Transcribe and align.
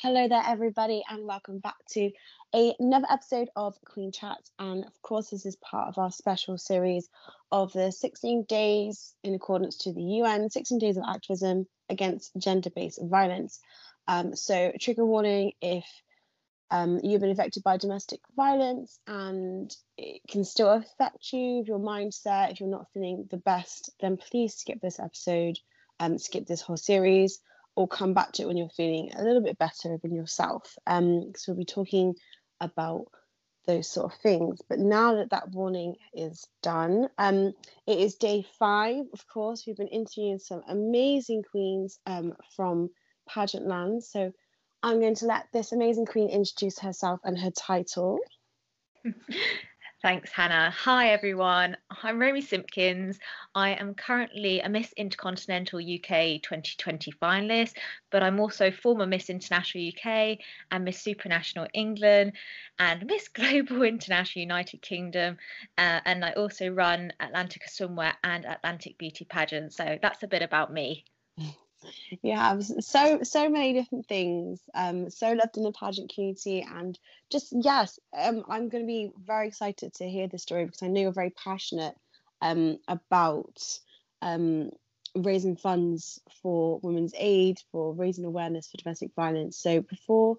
Hello 0.00 0.28
there, 0.28 0.44
everybody, 0.46 1.02
and 1.08 1.26
welcome 1.26 1.58
back 1.58 1.74
to 1.90 2.12
another 2.52 3.08
episode 3.10 3.48
of 3.56 3.74
Queen 3.84 4.12
Chats. 4.12 4.48
And 4.56 4.84
of 4.84 5.02
course, 5.02 5.30
this 5.30 5.44
is 5.44 5.56
part 5.56 5.88
of 5.88 5.98
our 5.98 6.12
special 6.12 6.56
series 6.56 7.08
of 7.50 7.72
the 7.72 7.90
16 7.90 8.44
days 8.44 9.12
in 9.24 9.34
accordance 9.34 9.78
to 9.78 9.92
the 9.92 10.00
UN 10.00 10.50
16 10.50 10.78
days 10.78 10.98
of 10.98 11.02
activism 11.04 11.66
against 11.88 12.30
gender 12.38 12.70
based 12.70 13.00
violence. 13.02 13.58
Um, 14.06 14.36
so, 14.36 14.70
trigger 14.80 15.04
warning 15.04 15.54
if 15.60 15.84
um, 16.70 17.00
you've 17.02 17.20
been 17.20 17.30
affected 17.32 17.64
by 17.64 17.76
domestic 17.76 18.20
violence 18.36 19.00
and 19.08 19.74
it 19.96 20.22
can 20.30 20.44
still 20.44 20.70
affect 20.70 21.32
you, 21.32 21.64
your 21.66 21.80
mindset, 21.80 22.52
if 22.52 22.60
you're 22.60 22.68
not 22.68 22.86
feeling 22.94 23.26
the 23.32 23.36
best, 23.36 23.90
then 24.00 24.16
please 24.16 24.54
skip 24.54 24.80
this 24.80 25.00
episode, 25.00 25.58
um, 25.98 26.18
skip 26.18 26.46
this 26.46 26.60
whole 26.60 26.76
series 26.76 27.40
or 27.78 27.86
come 27.86 28.12
back 28.12 28.32
to 28.32 28.42
it 28.42 28.46
when 28.46 28.56
you're 28.56 28.68
feeling 28.70 29.12
a 29.16 29.22
little 29.22 29.40
bit 29.40 29.56
better 29.56 29.96
than 30.02 30.12
yourself. 30.12 30.74
Um, 30.84 31.30
so 31.36 31.52
we'll 31.52 31.58
be 31.58 31.64
talking 31.64 32.16
about 32.60 33.04
those 33.68 33.86
sort 33.86 34.12
of 34.12 34.18
things. 34.18 34.60
But 34.68 34.80
now 34.80 35.14
that 35.14 35.30
that 35.30 35.50
warning 35.52 35.94
is 36.12 36.44
done, 36.60 37.08
um, 37.18 37.52
it 37.86 38.00
is 38.00 38.16
day 38.16 38.44
five. 38.58 39.04
Of 39.12 39.28
course, 39.28 39.62
we've 39.64 39.76
been 39.76 39.86
interviewing 39.86 40.40
some 40.40 40.62
amazing 40.68 41.44
queens 41.48 42.00
um, 42.04 42.34
from 42.56 42.90
pageant 43.28 43.68
land. 43.68 44.02
So 44.02 44.32
I'm 44.82 44.98
going 44.98 45.14
to 45.14 45.26
let 45.26 45.46
this 45.52 45.70
amazing 45.70 46.06
queen 46.06 46.30
introduce 46.30 46.80
herself 46.80 47.20
and 47.22 47.38
her 47.38 47.52
title. 47.52 48.18
Thanks, 50.00 50.30
Hannah. 50.30 50.70
Hi, 50.70 51.10
everyone. 51.10 51.76
I'm 52.04 52.20
Romy 52.20 52.40
Simpkins. 52.40 53.18
I 53.56 53.70
am 53.70 53.94
currently 53.94 54.60
a 54.60 54.68
Miss 54.68 54.92
Intercontinental 54.92 55.80
UK 55.80 56.40
2020 56.40 57.10
finalist, 57.20 57.72
but 58.12 58.22
I'm 58.22 58.38
also 58.38 58.70
former 58.70 59.06
Miss 59.06 59.28
International 59.28 59.88
UK 59.88 60.38
and 60.70 60.84
Miss 60.84 61.02
Supranational 61.02 61.66
England 61.74 62.34
and 62.78 63.06
Miss 63.06 63.26
Global 63.34 63.82
International 63.82 64.40
United 64.40 64.82
Kingdom. 64.82 65.36
Uh, 65.76 65.98
and 66.04 66.24
I 66.24 66.30
also 66.34 66.68
run 66.68 67.12
Atlantica 67.20 67.68
Swimwear 67.68 68.12
and 68.22 68.44
Atlantic 68.44 68.98
Beauty 68.98 69.24
Pageant. 69.24 69.72
So 69.72 69.98
that's 70.00 70.22
a 70.22 70.28
bit 70.28 70.42
about 70.42 70.72
me. 70.72 71.06
you 72.22 72.34
have 72.34 72.64
so 72.64 73.20
so 73.22 73.48
many 73.48 73.72
different 73.72 74.06
things 74.06 74.60
um 74.74 75.10
so 75.10 75.32
loved 75.32 75.56
in 75.56 75.62
the 75.62 75.72
pageant 75.72 76.12
community 76.14 76.66
and 76.68 76.98
just 77.30 77.52
yes 77.52 77.98
um 78.16 78.44
i'm 78.48 78.68
going 78.68 78.82
to 78.82 78.86
be 78.86 79.10
very 79.24 79.48
excited 79.48 79.92
to 79.94 80.08
hear 80.08 80.28
this 80.28 80.42
story 80.42 80.64
because 80.64 80.82
i 80.82 80.88
know 80.88 81.00
you're 81.00 81.12
very 81.12 81.30
passionate 81.30 81.94
um 82.42 82.78
about 82.88 83.60
um 84.22 84.70
raising 85.16 85.56
funds 85.56 86.20
for 86.42 86.78
women's 86.82 87.14
aid 87.16 87.58
for 87.72 87.94
raising 87.94 88.24
awareness 88.24 88.68
for 88.68 88.76
domestic 88.76 89.10
violence 89.16 89.56
so 89.58 89.80
before 89.80 90.38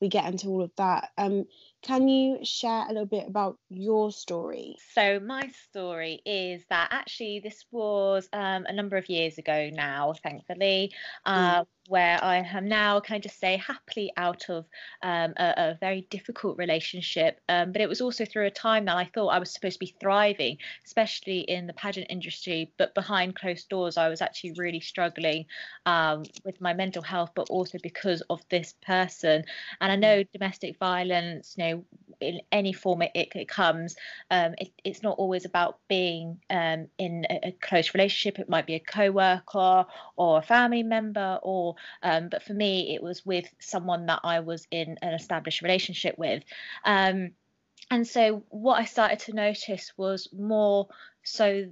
we 0.00 0.08
get 0.08 0.24
into 0.26 0.48
all 0.48 0.62
of 0.62 0.72
that. 0.76 1.10
Um, 1.18 1.44
can 1.82 2.08
you 2.08 2.38
share 2.44 2.84
a 2.86 2.88
little 2.88 3.06
bit 3.06 3.26
about 3.26 3.58
your 3.68 4.12
story? 4.12 4.76
So, 4.92 5.20
my 5.20 5.50
story 5.68 6.20
is 6.24 6.64
that 6.68 6.88
actually 6.92 7.40
this 7.40 7.64
was 7.70 8.28
um, 8.32 8.66
a 8.66 8.72
number 8.72 8.96
of 8.96 9.08
years 9.08 9.38
ago 9.38 9.70
now, 9.72 10.14
thankfully. 10.22 10.92
Uh, 11.24 11.62
mm 11.62 11.66
where 11.90 12.22
I 12.22 12.36
am 12.36 12.68
now, 12.68 13.00
can 13.00 13.16
I 13.16 13.18
just 13.18 13.40
say, 13.40 13.56
happily 13.56 14.12
out 14.16 14.48
of 14.48 14.64
um, 15.02 15.34
a, 15.36 15.54
a, 15.56 15.78
very 15.80 16.06
difficult 16.08 16.56
relationship. 16.56 17.40
Um, 17.48 17.72
but 17.72 17.80
it 17.80 17.88
was 17.88 18.00
also 18.00 18.24
through 18.24 18.46
a 18.46 18.50
time 18.50 18.84
that 18.84 18.96
I 18.96 19.10
thought 19.12 19.28
I 19.28 19.40
was 19.40 19.50
supposed 19.50 19.74
to 19.74 19.80
be 19.80 19.96
thriving, 20.00 20.58
especially 20.86 21.40
in 21.40 21.66
the 21.66 21.72
pageant 21.72 22.06
industry. 22.08 22.70
But 22.78 22.94
behind 22.94 23.34
closed 23.34 23.68
doors, 23.68 23.96
I 23.96 24.08
was 24.08 24.22
actually 24.22 24.52
really 24.52 24.78
struggling 24.78 25.46
um, 25.84 26.22
with 26.44 26.60
my 26.60 26.74
mental 26.74 27.02
health, 27.02 27.32
but 27.34 27.50
also 27.50 27.78
because 27.82 28.22
of 28.30 28.40
this 28.50 28.76
person. 28.86 29.44
And 29.80 29.90
I 29.90 29.96
know 29.96 30.22
domestic 30.32 30.78
violence, 30.78 31.56
you 31.58 31.64
know, 31.64 31.69
in 32.20 32.40
any 32.52 32.72
form 32.72 33.02
it, 33.02 33.12
it, 33.14 33.48
comes, 33.48 33.96
um, 34.30 34.54
it, 34.58 34.70
it's 34.84 35.02
not 35.02 35.18
always 35.18 35.44
about 35.44 35.78
being 35.88 36.38
um, 36.50 36.88
in 36.98 37.26
a, 37.30 37.48
a 37.48 37.52
close 37.52 37.94
relationship. 37.94 38.38
It 38.38 38.48
might 38.48 38.66
be 38.66 38.74
a 38.74 38.80
co 38.80 39.10
worker 39.10 39.86
or 40.16 40.38
a 40.38 40.42
family 40.42 40.82
member 40.82 41.38
or 41.42 41.76
um, 42.02 42.28
but 42.28 42.42
for 42.42 42.52
me, 42.52 42.94
it 42.94 43.02
was 43.02 43.24
with 43.24 43.46
someone 43.58 44.06
that 44.06 44.20
I 44.22 44.40
was 44.40 44.66
in 44.70 44.98
an 45.02 45.14
established 45.14 45.62
relationship 45.62 46.18
with. 46.18 46.42
Um, 46.84 47.32
and 47.90 48.06
so 48.06 48.44
what 48.50 48.78
I 48.78 48.84
started 48.84 49.18
to 49.20 49.32
notice 49.32 49.92
was 49.96 50.28
more 50.32 50.88
so 51.22 51.66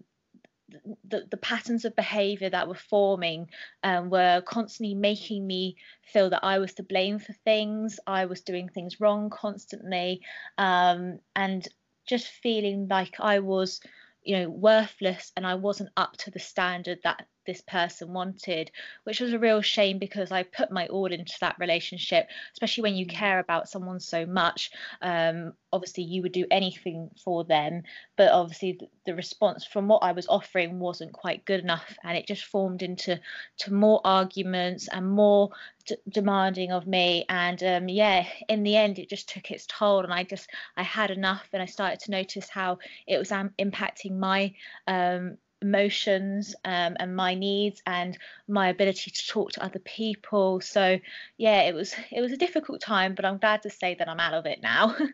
the, 1.08 1.26
the 1.30 1.36
patterns 1.36 1.84
of 1.84 1.96
behavior 1.96 2.50
that 2.50 2.68
were 2.68 2.74
forming 2.74 3.48
um, 3.82 4.10
were 4.10 4.42
constantly 4.42 4.94
making 4.94 5.46
me 5.46 5.76
feel 6.12 6.30
that 6.30 6.44
I 6.44 6.58
was 6.58 6.74
to 6.74 6.82
blame 6.82 7.18
for 7.18 7.32
things, 7.44 7.98
I 8.06 8.26
was 8.26 8.42
doing 8.42 8.68
things 8.68 9.00
wrong 9.00 9.30
constantly, 9.30 10.22
um, 10.58 11.20
and 11.34 11.66
just 12.06 12.26
feeling 12.26 12.88
like 12.88 13.16
I 13.20 13.40
was, 13.40 13.80
you 14.22 14.38
know, 14.38 14.48
worthless 14.48 15.32
and 15.36 15.46
I 15.46 15.54
wasn't 15.54 15.90
up 15.96 16.16
to 16.18 16.30
the 16.30 16.40
standard 16.40 16.98
that 17.04 17.26
this 17.48 17.62
person 17.62 18.12
wanted, 18.12 18.70
which 19.04 19.20
was 19.20 19.32
a 19.32 19.38
real 19.38 19.62
shame 19.62 19.98
because 19.98 20.30
I 20.30 20.42
put 20.42 20.70
my 20.70 20.86
all 20.88 21.10
into 21.10 21.32
that 21.40 21.56
relationship, 21.58 22.28
especially 22.52 22.82
when 22.82 22.94
you 22.94 23.06
mm. 23.06 23.10
care 23.10 23.38
about 23.38 23.70
someone 23.70 24.00
so 24.00 24.26
much. 24.26 24.70
Um, 25.00 25.54
obviously, 25.72 26.04
you 26.04 26.20
would 26.22 26.32
do 26.32 26.44
anything 26.50 27.10
for 27.24 27.44
them, 27.44 27.84
but 28.18 28.30
obviously, 28.32 28.76
the, 28.78 28.88
the 29.06 29.14
response 29.14 29.64
from 29.64 29.88
what 29.88 30.02
I 30.02 30.12
was 30.12 30.28
offering 30.28 30.78
wasn't 30.78 31.14
quite 31.14 31.46
good 31.46 31.60
enough, 31.60 31.96
and 32.04 32.18
it 32.18 32.26
just 32.26 32.44
formed 32.44 32.82
into 32.82 33.18
to 33.60 33.72
more 33.72 34.02
arguments 34.04 34.86
and 34.88 35.10
more 35.10 35.48
d- 35.86 35.96
demanding 36.10 36.70
of 36.70 36.86
me. 36.86 37.24
And 37.30 37.62
um, 37.62 37.88
yeah, 37.88 38.26
in 38.50 38.62
the 38.62 38.76
end, 38.76 38.98
it 38.98 39.08
just 39.08 39.30
took 39.30 39.50
its 39.50 39.64
toll, 39.66 40.04
and 40.04 40.12
I 40.12 40.22
just 40.24 40.50
I 40.76 40.82
had 40.82 41.10
enough, 41.10 41.48
and 41.54 41.62
I 41.62 41.66
started 41.66 42.00
to 42.00 42.10
notice 42.10 42.50
how 42.50 42.78
it 43.06 43.16
was 43.16 43.32
um, 43.32 43.54
impacting 43.58 44.18
my 44.18 44.52
um, 44.86 45.38
emotions 45.60 46.54
um, 46.64 46.96
and 47.00 47.16
my 47.16 47.34
needs 47.34 47.82
and 47.86 48.16
my 48.46 48.68
ability 48.68 49.10
to 49.10 49.26
talk 49.26 49.52
to 49.52 49.62
other 49.62 49.80
people. 49.80 50.60
So 50.60 50.98
yeah 51.36 51.62
it 51.62 51.74
was 51.74 51.94
it 52.10 52.20
was 52.20 52.32
a 52.32 52.36
difficult 52.36 52.80
time 52.80 53.14
but 53.14 53.24
i'm 53.24 53.38
glad 53.38 53.62
to 53.62 53.70
say 53.70 53.94
that 53.94 54.08
i'm 54.08 54.20
out 54.20 54.34
of 54.34 54.46
it 54.46 54.60
now. 54.62 54.96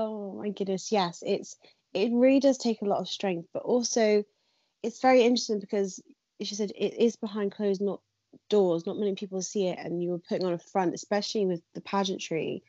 Oh 0.00 0.34
my 0.34 0.50
goodness 0.50 0.92
yes 0.92 1.24
it's 1.26 1.56
it 1.92 2.12
really 2.12 2.38
does 2.38 2.56
take 2.56 2.82
a 2.82 2.84
lot 2.84 3.00
of 3.00 3.08
strength 3.08 3.48
but 3.52 3.64
also 3.64 4.22
it's 4.84 5.00
very 5.00 5.22
interesting 5.22 5.58
because 5.58 6.00
she 6.40 6.54
said 6.54 6.70
it 6.76 6.94
is 6.94 7.16
behind 7.16 7.50
closed 7.50 7.80
not 7.80 8.00
doors. 8.48 8.86
Not 8.86 8.98
many 8.98 9.14
people 9.14 9.42
see 9.42 9.68
it 9.68 9.78
and 9.78 10.02
you 10.02 10.10
were 10.10 10.18
putting 10.18 10.46
on 10.46 10.52
a 10.52 10.58
front 10.58 10.94
especially 10.94 11.46
with 11.46 11.62
the 11.74 11.80
pageantry. 11.80 12.62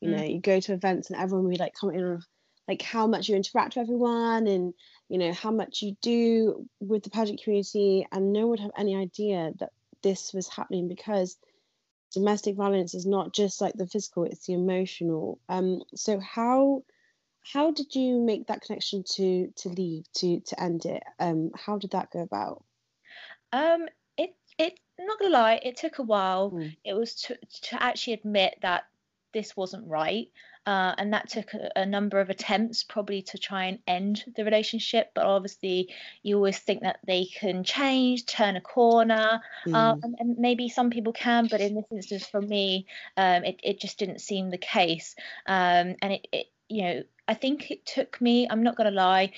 You 0.00 0.10
mm. 0.10 0.16
know 0.16 0.24
you 0.24 0.40
go 0.40 0.60
to 0.60 0.72
events 0.72 1.10
and 1.10 1.20
everyone 1.20 1.46
would 1.46 1.52
be 1.52 1.56
like 1.56 1.74
commenting 1.74 2.04
on 2.04 2.22
like 2.68 2.82
how 2.82 3.06
much 3.06 3.28
you 3.28 3.36
interact 3.36 3.76
with 3.76 3.82
everyone 3.82 4.46
and 4.46 4.74
you 5.08 5.18
know 5.18 5.32
how 5.32 5.50
much 5.50 5.82
you 5.82 5.96
do 6.00 6.68
with 6.80 7.02
the 7.02 7.10
pageant 7.10 7.42
community 7.42 8.06
and 8.12 8.32
no 8.32 8.40
one 8.40 8.50
would 8.50 8.60
have 8.60 8.70
any 8.76 8.96
idea 8.96 9.52
that 9.58 9.70
this 10.02 10.32
was 10.32 10.48
happening 10.48 10.88
because 10.88 11.36
domestic 12.12 12.54
violence 12.56 12.94
is 12.94 13.06
not 13.06 13.34
just 13.34 13.60
like 13.60 13.74
the 13.74 13.86
physical 13.86 14.24
it's 14.24 14.46
the 14.46 14.54
emotional. 14.54 15.38
Um 15.48 15.82
so 15.94 16.18
how 16.20 16.84
how 17.52 17.72
did 17.72 17.94
you 17.94 18.20
make 18.20 18.46
that 18.46 18.62
connection 18.62 19.04
to 19.16 19.52
to 19.56 19.68
leave 19.68 20.04
to 20.14 20.40
to 20.40 20.62
end 20.62 20.86
it? 20.86 21.02
Um 21.18 21.50
how 21.54 21.78
did 21.78 21.90
that 21.90 22.10
go 22.10 22.20
about? 22.20 22.64
Um 23.52 23.86
it 24.16 24.34
it 24.58 24.78
not 24.98 25.18
gonna 25.18 25.32
lie 25.32 25.60
it 25.62 25.76
took 25.76 25.98
a 25.98 26.02
while. 26.02 26.52
Mm. 26.52 26.76
it 26.84 26.94
was 26.94 27.14
to 27.22 27.36
to 27.62 27.82
actually 27.82 28.14
admit 28.14 28.58
that 28.62 28.84
this 29.32 29.56
wasn't 29.56 29.86
right 29.88 30.28
uh, 30.66 30.94
and 30.96 31.12
that 31.12 31.28
took 31.28 31.52
a, 31.54 31.70
a, 31.76 31.86
number 31.86 32.20
of 32.20 32.30
attempts 32.30 32.82
probably 32.82 33.22
to 33.22 33.38
try 33.38 33.64
and 33.66 33.78
end 33.86 34.24
the 34.36 34.44
relationship 34.44 35.10
but 35.14 35.24
obviously 35.24 35.88
you 36.22 36.36
always 36.36 36.58
think 36.58 36.82
that 36.82 36.98
they 37.06 37.26
can 37.26 37.64
change 37.64 38.24
turn 38.26 38.56
a 38.56 38.60
corner 38.60 39.40
mm. 39.66 39.74
um, 39.74 40.00
and, 40.02 40.16
and, 40.18 40.38
maybe 40.38 40.68
some 40.68 40.90
people 40.90 41.12
can 41.12 41.46
but 41.50 41.60
in 41.60 41.74
this 41.74 41.84
instance 41.90 42.26
for 42.26 42.40
me 42.40 42.86
um, 43.16 43.44
it, 43.44 43.60
it 43.62 43.80
just 43.80 43.98
didn't 43.98 44.20
seem 44.20 44.50
the 44.50 44.58
case 44.58 45.14
um, 45.46 45.94
and 46.02 46.12
it, 46.12 46.26
it 46.32 46.46
you 46.68 46.82
know 46.82 47.02
i 47.28 47.34
think 47.34 47.70
it 47.70 47.84
took 47.84 48.20
me 48.20 48.46
i'm 48.50 48.62
not 48.62 48.76
going 48.76 48.90
to 48.90 48.96
lie 48.96 49.30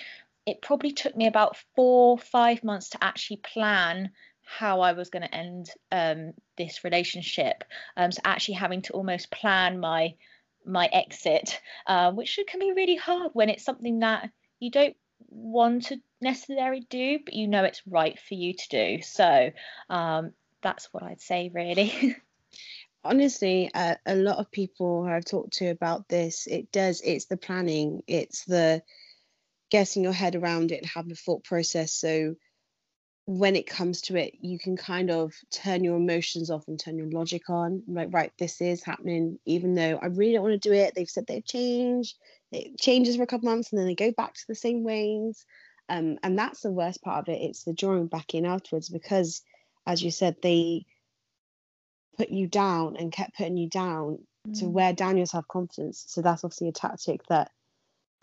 it 0.46 0.62
probably 0.62 0.92
took 0.92 1.16
me 1.16 1.26
about 1.26 1.56
four 1.74 2.16
five 2.18 2.62
months 2.62 2.90
to 2.90 3.02
actually 3.02 3.38
plan 3.38 4.10
how 4.46 4.80
I 4.80 4.92
was 4.92 5.10
going 5.10 5.24
to 5.24 5.34
end 5.34 5.70
um, 5.90 6.32
this 6.56 6.84
relationship. 6.84 7.64
Um, 7.96 8.12
so 8.12 8.20
actually 8.24 8.54
having 8.54 8.80
to 8.82 8.92
almost 8.92 9.30
plan 9.32 9.80
my 9.80 10.14
my 10.66 10.86
exit, 10.92 11.60
uh, 11.86 12.12
which 12.12 12.38
can 12.48 12.60
be 12.60 12.72
really 12.72 12.96
hard 12.96 13.30
when 13.32 13.48
it's 13.48 13.64
something 13.64 14.00
that 14.00 14.30
you 14.58 14.70
don't 14.70 14.96
want 15.28 15.86
to 15.86 15.96
necessarily 16.20 16.86
do, 16.88 17.18
but 17.24 17.34
you 17.34 17.48
know 17.48 17.64
it's 17.64 17.82
right 17.86 18.18
for 18.18 18.34
you 18.34 18.54
to 18.54 18.68
do. 18.68 19.02
So 19.02 19.50
um, 19.88 20.32
that's 20.62 20.92
what 20.92 21.02
I'd 21.02 21.20
say, 21.20 21.50
really. 21.52 22.16
Honestly, 23.04 23.70
uh, 23.72 23.94
a 24.04 24.16
lot 24.16 24.38
of 24.38 24.50
people 24.50 25.06
I've 25.08 25.24
talked 25.24 25.54
to 25.58 25.68
about 25.68 26.08
this, 26.08 26.46
it 26.46 26.72
does, 26.72 27.00
it's 27.04 27.26
the 27.26 27.36
planning, 27.36 28.02
it's 28.08 28.44
the 28.44 28.82
getting 29.70 30.02
your 30.02 30.12
head 30.12 30.34
around 30.34 30.72
it 30.72 30.78
and 30.78 30.86
having 30.86 31.12
a 31.12 31.16
thought 31.16 31.44
process. 31.44 31.92
So 31.92 32.34
when 33.26 33.56
it 33.56 33.67
comes 33.67 34.02
to 34.02 34.17
it, 34.17 34.34
you 34.40 34.56
can 34.56 34.76
kind 34.76 35.11
of 35.11 35.34
turn 35.50 35.82
your 35.82 35.96
emotions 35.96 36.49
off 36.49 36.69
and 36.69 36.78
turn 36.78 36.96
your 36.96 37.11
logic 37.11 37.50
on. 37.50 37.82
Like, 37.88 38.08
right, 38.12 38.32
this 38.38 38.61
is 38.61 38.84
happening, 38.84 39.40
even 39.44 39.75
though 39.75 39.99
I 40.00 40.06
really 40.06 40.34
don't 40.34 40.44
want 40.44 40.61
to 40.62 40.69
do 40.69 40.73
it. 40.73 40.94
They've 40.94 41.11
said 41.11 41.26
they've 41.26 41.44
changed. 41.44 42.17
It 42.52 42.78
changes 42.78 43.17
for 43.17 43.25
a 43.25 43.26
couple 43.26 43.49
months 43.49 43.73
and 43.73 43.81
then 43.81 43.88
they 43.88 43.96
go 43.96 44.12
back 44.12 44.34
to 44.34 44.44
the 44.46 44.55
same 44.55 44.84
ways. 44.84 45.44
Um, 45.88 46.19
and 46.23 46.38
that's 46.38 46.61
the 46.61 46.70
worst 46.70 47.02
part 47.02 47.28
of 47.28 47.34
it. 47.34 47.43
It's 47.43 47.64
the 47.64 47.73
drawing 47.73 48.06
back 48.06 48.34
in 48.34 48.46
afterwards 48.46 48.88
because, 48.88 49.43
as 49.87 50.02
you 50.02 50.12
said, 50.12 50.37
they 50.40 50.87
put 52.17 52.31
you 52.31 52.46
down 52.46 52.96
and 52.96 53.11
kept 53.11 53.37
putting 53.37 53.56
you 53.56 53.69
down 53.69 54.19
mm. 54.46 54.58
to 54.61 54.67
wear 54.67 54.93
down 54.93 55.17
your 55.17 55.26
self 55.26 55.49
confidence. 55.49 56.05
So 56.06 56.23
that's 56.23 56.44
obviously 56.44 56.69
a 56.69 56.73
tactic 56.73 57.26
that 57.28 57.50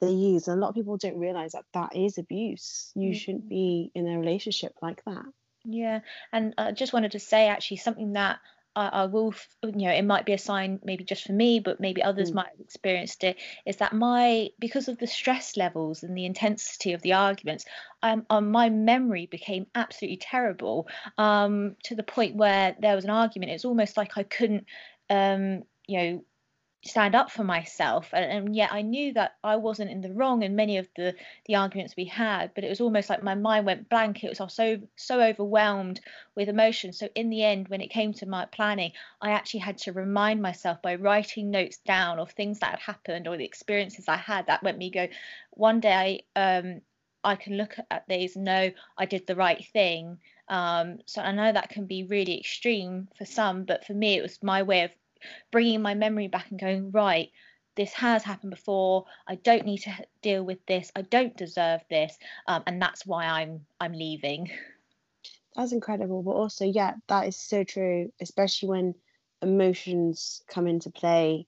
they 0.05 0.11
use. 0.11 0.47
And 0.47 0.57
a 0.57 0.61
lot 0.61 0.69
of 0.69 0.75
people 0.75 0.97
don't 0.97 1.19
realize 1.19 1.53
that 1.53 1.65
that 1.73 1.95
is 1.95 2.17
abuse. 2.17 2.91
You 2.95 3.11
mm. 3.11 3.15
shouldn't 3.15 3.49
be 3.49 3.91
in 3.95 4.07
a 4.07 4.19
relationship 4.19 4.73
like 4.81 5.03
that. 5.05 5.25
Yeah. 5.65 6.01
And 6.31 6.53
I 6.57 6.71
just 6.71 6.93
wanted 6.93 7.11
to 7.11 7.19
say 7.19 7.47
actually 7.47 7.77
something 7.77 8.13
that 8.13 8.39
I, 8.75 8.87
I, 8.87 9.05
will, 9.05 9.33
you 9.63 9.87
know, 9.87 9.91
it 9.91 10.03
might 10.03 10.25
be 10.25 10.33
a 10.33 10.37
sign 10.37 10.79
maybe 10.83 11.03
just 11.03 11.25
for 11.25 11.31
me, 11.31 11.59
but 11.59 11.79
maybe 11.79 12.01
others 12.01 12.31
mm. 12.31 12.35
might 12.35 12.49
have 12.49 12.59
experienced 12.59 13.23
it. 13.23 13.37
Is 13.65 13.77
that 13.77 13.93
my 13.93 14.49
because 14.59 14.87
of 14.87 14.97
the 14.97 15.07
stress 15.07 15.55
levels 15.57 16.03
and 16.03 16.17
the 16.17 16.25
intensity 16.25 16.93
of 16.93 17.01
the 17.01 17.13
arguments, 17.13 17.65
um, 18.01 18.25
um 18.29 18.51
my 18.51 18.69
memory 18.69 19.27
became 19.27 19.67
absolutely 19.75 20.17
terrible. 20.17 20.87
Um, 21.17 21.75
to 21.83 21.95
the 21.95 22.03
point 22.03 22.35
where 22.35 22.75
there 22.79 22.95
was 22.95 23.05
an 23.05 23.11
argument, 23.11 23.51
it's 23.51 23.65
almost 23.65 23.95
like 23.95 24.17
I 24.17 24.23
couldn't, 24.23 24.65
um, 25.09 25.63
you 25.87 25.97
know, 25.99 26.25
stand 26.83 27.15
up 27.15 27.31
for 27.31 27.43
myself 27.43 28.09
and, 28.13 28.25
and, 28.25 28.55
yet 28.55 28.71
i 28.73 28.81
knew 28.81 29.13
that 29.13 29.35
i 29.43 29.55
wasn't 29.55 29.89
in 29.89 30.01
the 30.01 30.11
wrong 30.13 30.43
in 30.43 30.55
many 30.55 30.77
of 30.77 30.87
the 30.97 31.15
the 31.45 31.55
arguments 31.55 31.95
we 31.95 32.05
had 32.05 32.51
but 32.53 32.63
it 32.63 32.69
was 32.69 32.81
almost 32.81 33.09
like 33.09 33.23
my 33.23 33.35
mind 33.35 33.65
went 33.65 33.87
blank 33.89 34.23
it 34.23 34.37
was 34.37 34.53
so 34.53 34.77
so 34.95 35.21
overwhelmed 35.21 36.01
with 36.35 36.49
emotion 36.49 36.91
so 36.91 37.07
in 37.15 37.29
the 37.29 37.43
end 37.43 37.67
when 37.69 37.81
it 37.81 37.89
came 37.89 38.13
to 38.13 38.25
my 38.25 38.45
planning 38.45 38.91
i 39.21 39.31
actually 39.31 39.61
had 39.61 39.77
to 39.77 39.93
remind 39.93 40.41
myself 40.41 40.81
by 40.81 40.95
writing 40.95 41.49
notes 41.49 41.77
down 41.85 42.19
of 42.19 42.31
things 42.31 42.59
that 42.59 42.71
had 42.71 42.79
happened 42.79 43.27
or 43.27 43.37
the 43.37 43.45
experiences 43.45 44.07
i 44.07 44.17
had 44.17 44.45
that 44.47 44.61
went 44.63 44.77
me 44.77 44.89
go 44.89 45.07
one 45.51 45.79
day 45.79 46.23
um 46.35 46.81
I 47.25 47.37
can 47.37 47.55
look 47.55 47.77
at 47.89 48.03
these 48.09 48.35
and 48.35 48.43
know 48.43 48.71
I 48.97 49.05
did 49.05 49.25
the 49.25 49.35
right 49.37 49.65
thing. 49.71 50.17
Um, 50.49 50.99
so 51.05 51.21
I 51.21 51.31
know 51.31 51.53
that 51.53 51.69
can 51.69 51.85
be 51.85 52.03
really 52.03 52.37
extreme 52.37 53.07
for 53.17 53.23
some, 53.23 53.63
but 53.63 53.85
for 53.85 53.93
me, 53.93 54.17
it 54.17 54.21
was 54.21 54.43
my 54.43 54.63
way 54.63 54.83
of 54.83 54.91
bringing 55.51 55.81
my 55.81 55.93
memory 55.93 56.27
back 56.27 56.49
and 56.51 56.59
going 56.59 56.91
right 56.91 57.29
this 57.75 57.93
has 57.93 58.23
happened 58.23 58.51
before. 58.51 59.05
I 59.27 59.35
don't 59.35 59.65
need 59.65 59.79
to 59.79 59.93
deal 60.21 60.43
with 60.43 60.63
this. 60.67 60.91
I 60.95 61.01
don't 61.01 61.35
deserve 61.35 61.81
this. 61.89 62.17
Um, 62.47 62.63
and 62.67 62.81
that's 62.81 63.05
why 63.05 63.25
i'm 63.25 63.65
i'm 63.79 63.93
leaving. 63.93 64.51
That's 65.55 65.71
incredible 65.71 66.23
but 66.23 66.31
also 66.31 66.65
yeah 66.65 66.95
that 67.09 67.27
is 67.27 67.35
so 67.35 67.63
true 67.63 68.11
especially 68.19 68.69
when 68.69 68.95
emotions 69.41 70.41
come 70.47 70.65
into 70.65 70.89
play. 70.89 71.45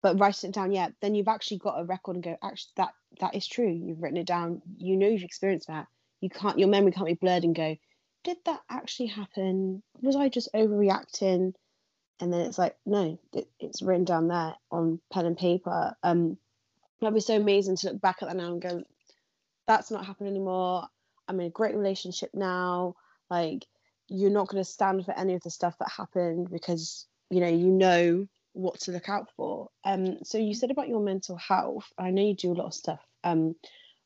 But 0.00 0.18
writing 0.20 0.50
it 0.50 0.54
down 0.54 0.72
yeah 0.72 0.90
then 1.00 1.14
you've 1.14 1.28
actually 1.28 1.58
got 1.58 1.80
a 1.80 1.84
record 1.84 2.16
and 2.16 2.24
go 2.24 2.36
actually 2.42 2.72
that 2.76 2.94
that 3.20 3.34
is 3.34 3.46
true. 3.46 3.68
You've 3.68 4.00
written 4.00 4.18
it 4.18 4.26
down. 4.26 4.62
You 4.78 4.96
know 4.96 5.08
you've 5.08 5.22
experienced 5.22 5.66
that. 5.68 5.86
You 6.20 6.30
can't 6.30 6.58
your 6.58 6.68
memory 6.68 6.92
can't 6.92 7.06
be 7.06 7.14
blurred 7.14 7.44
and 7.44 7.54
go 7.54 7.76
did 8.24 8.36
that 8.44 8.60
actually 8.70 9.08
happen? 9.08 9.82
Was 10.00 10.14
i 10.14 10.28
just 10.28 10.52
overreacting 10.54 11.54
and 12.20 12.32
then 12.32 12.40
it's 12.42 12.58
like 12.58 12.76
no 12.86 13.18
it, 13.32 13.48
it's 13.58 13.82
written 13.82 14.04
down 14.04 14.28
there 14.28 14.54
on 14.70 15.00
pen 15.12 15.26
and 15.26 15.36
paper. 15.36 15.94
Um 16.02 16.38
that'd 17.00 17.14
be 17.14 17.20
so 17.20 17.36
amazing 17.36 17.76
to 17.76 17.88
look 17.88 18.00
back 18.00 18.22
at 18.22 18.28
that 18.28 18.36
now 18.36 18.52
and 18.52 18.62
go 18.62 18.82
that's 19.66 19.90
not 19.90 20.06
happening 20.06 20.30
anymore. 20.30 20.86
I'm 21.28 21.40
in 21.40 21.46
a 21.46 21.50
great 21.50 21.76
relationship 21.76 22.30
now. 22.34 22.94
Like 23.30 23.66
you're 24.08 24.30
not 24.30 24.48
going 24.48 24.62
to 24.62 24.68
stand 24.68 25.04
for 25.04 25.16
any 25.16 25.34
of 25.34 25.42
the 25.42 25.50
stuff 25.50 25.76
that 25.78 25.90
happened 25.90 26.50
because 26.50 27.06
you 27.30 27.40
know 27.40 27.48
you 27.48 27.68
know 27.68 28.26
what 28.52 28.80
to 28.80 28.92
look 28.92 29.08
out 29.08 29.30
for. 29.36 29.70
Um 29.84 30.18
so 30.24 30.38
you 30.38 30.54
said 30.54 30.70
about 30.70 30.88
your 30.88 31.00
mental 31.00 31.36
health. 31.36 31.92
I 31.98 32.10
know 32.10 32.22
you 32.22 32.34
do 32.34 32.52
a 32.52 32.54
lot 32.54 32.66
of 32.66 32.74
stuff 32.74 33.00
um 33.24 33.56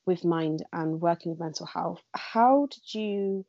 with 0.06 0.24
mind 0.24 0.64
and 0.72 1.00
working 1.00 1.32
with 1.32 1.40
mental 1.40 1.66
health. 1.66 2.00
How 2.14 2.68
did 2.70 2.94
you 2.94 3.44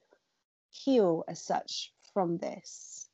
heal 0.70 1.24
as 1.28 1.42
such 1.42 1.94
from 2.14 2.38
this 2.38 3.07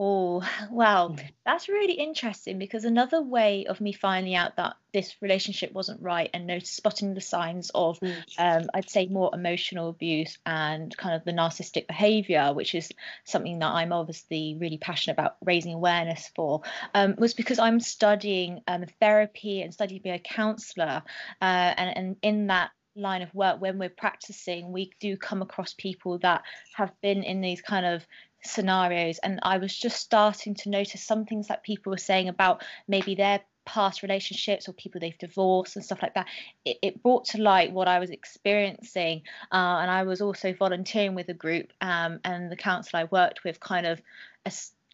Oh, 0.00 0.48
wow. 0.70 1.08
Mm. 1.08 1.20
That's 1.44 1.68
really 1.68 1.94
interesting 1.94 2.58
because 2.58 2.84
another 2.84 3.20
way 3.20 3.66
of 3.66 3.80
me 3.80 3.92
finding 3.92 4.34
out 4.34 4.56
that 4.56 4.76
this 4.92 5.16
relationship 5.20 5.72
wasn't 5.72 6.00
right 6.00 6.30
and 6.32 6.46
notice 6.46 6.70
spotting 6.70 7.14
the 7.14 7.20
signs 7.20 7.70
of, 7.74 7.98
um, 8.38 8.70
I'd 8.72 8.88
say, 8.88 9.06
more 9.06 9.30
emotional 9.34 9.88
abuse 9.88 10.38
and 10.46 10.96
kind 10.96 11.16
of 11.16 11.24
the 11.24 11.32
narcissistic 11.32 11.88
behavior, 11.88 12.52
which 12.54 12.74
is 12.74 12.90
something 13.24 13.58
that 13.58 13.72
I'm 13.72 13.92
obviously 13.92 14.56
really 14.58 14.78
passionate 14.78 15.14
about 15.14 15.36
raising 15.44 15.74
awareness 15.74 16.30
for, 16.34 16.62
um, 16.94 17.16
was 17.18 17.34
because 17.34 17.58
I'm 17.58 17.80
studying 17.80 18.62
um, 18.68 18.84
therapy 19.00 19.62
and 19.62 19.74
studying 19.74 20.00
being 20.02 20.14
a 20.14 20.20
counselor. 20.20 21.02
Uh, 21.42 21.74
and, 21.76 21.96
and 21.96 22.16
in 22.22 22.46
that 22.46 22.70
line 22.98 23.22
of 23.22 23.34
work 23.34 23.60
when 23.60 23.78
we're 23.78 23.88
practicing 23.88 24.72
we 24.72 24.90
do 25.00 25.16
come 25.16 25.42
across 25.42 25.74
people 25.74 26.18
that 26.18 26.42
have 26.74 26.92
been 27.00 27.22
in 27.22 27.40
these 27.40 27.60
kind 27.60 27.86
of 27.86 28.06
scenarios. 28.44 29.18
And 29.18 29.40
i 29.42 29.58
was 29.58 29.76
just 29.76 30.00
starting 30.00 30.54
to 30.56 30.70
notice 30.70 31.02
some 31.02 31.24
things 31.24 31.48
that 31.48 31.62
people 31.62 31.90
were 31.90 31.98
saying 31.98 32.28
about 32.28 32.62
maybe 32.86 33.14
their 33.14 33.40
past 33.64 34.02
relationships 34.02 34.66
or 34.66 34.72
people 34.72 34.98
they've 34.98 35.18
divorced 35.18 35.76
and 35.76 35.84
stuff 35.84 36.02
like 36.02 36.14
that. 36.14 36.26
It, 36.64 36.78
it 36.80 37.02
brought 37.02 37.26
to 37.26 37.42
light 37.42 37.70
what 37.72 37.86
i 37.86 37.98
was 37.98 38.10
experiencing. 38.10 39.22
Uh, 39.52 39.78
and 39.82 39.90
i 39.90 40.04
was 40.04 40.20
also 40.20 40.54
volunteering 40.54 41.14
with 41.14 41.28
a 41.28 41.34
group 41.34 41.72
um, 41.80 42.20
and 42.24 42.50
the 42.50 42.56
council 42.56 42.98
i 42.98 43.04
worked 43.04 43.44
with 43.44 43.60
kind 43.60 43.86
of 43.86 44.00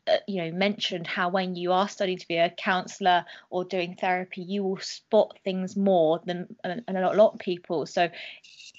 uh, 0.06 0.16
you 0.26 0.42
know 0.42 0.52
mentioned 0.52 1.06
how 1.06 1.28
when 1.28 1.54
you 1.54 1.72
are 1.72 1.88
studying 1.88 2.18
to 2.18 2.28
be 2.28 2.36
a 2.36 2.50
counselor 2.50 3.24
or 3.50 3.64
doing 3.64 3.94
therapy 3.94 4.42
you 4.42 4.62
will 4.62 4.78
spot 4.78 5.38
things 5.44 5.76
more 5.76 6.20
than 6.24 6.54
and 6.64 6.82
a 6.88 7.00
lot 7.00 7.34
of 7.34 7.38
people. 7.38 7.86
So 7.86 8.08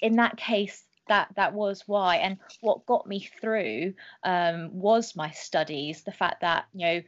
in 0.00 0.16
that 0.16 0.36
case 0.36 0.82
that 1.08 1.28
that 1.36 1.52
was 1.52 1.82
why. 1.86 2.16
And 2.16 2.38
what 2.60 2.86
got 2.86 3.06
me 3.06 3.28
through 3.40 3.94
um, 4.22 4.70
was 4.72 5.16
my 5.16 5.30
studies 5.30 6.02
the 6.02 6.12
fact 6.12 6.40
that 6.40 6.66
you 6.74 6.86
know 6.86 7.02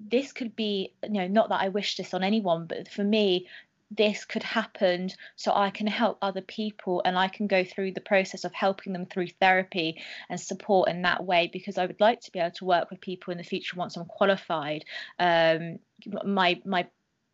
this 0.00 0.32
could 0.32 0.56
be 0.56 0.92
you 1.04 1.20
know 1.20 1.28
not 1.28 1.48
that 1.48 1.60
i 1.60 1.68
wish 1.68 1.96
this 1.96 2.14
on 2.14 2.24
anyone 2.24 2.66
but 2.66 2.88
for 2.88 3.04
me 3.04 3.46
this 3.96 4.24
could 4.24 4.42
happen 4.42 5.10
so 5.36 5.52
I 5.54 5.70
can 5.70 5.86
help 5.86 6.18
other 6.20 6.40
people 6.40 7.02
and 7.04 7.18
I 7.18 7.28
can 7.28 7.46
go 7.46 7.64
through 7.64 7.92
the 7.92 8.00
process 8.00 8.44
of 8.44 8.52
helping 8.52 8.92
them 8.92 9.06
through 9.06 9.28
therapy 9.40 10.02
and 10.28 10.40
support 10.40 10.88
in 10.88 11.02
that 11.02 11.24
way 11.24 11.50
because 11.52 11.78
I 11.78 11.86
would 11.86 12.00
like 12.00 12.20
to 12.22 12.32
be 12.32 12.38
able 12.38 12.54
to 12.56 12.64
work 12.64 12.90
with 12.90 13.00
people 13.00 13.32
in 13.32 13.38
the 13.38 13.44
future 13.44 13.76
once 13.76 13.96
I'm 13.96 14.06
qualified. 14.06 14.84
Um, 15.18 15.78
my 16.24 16.60
my 16.64 16.86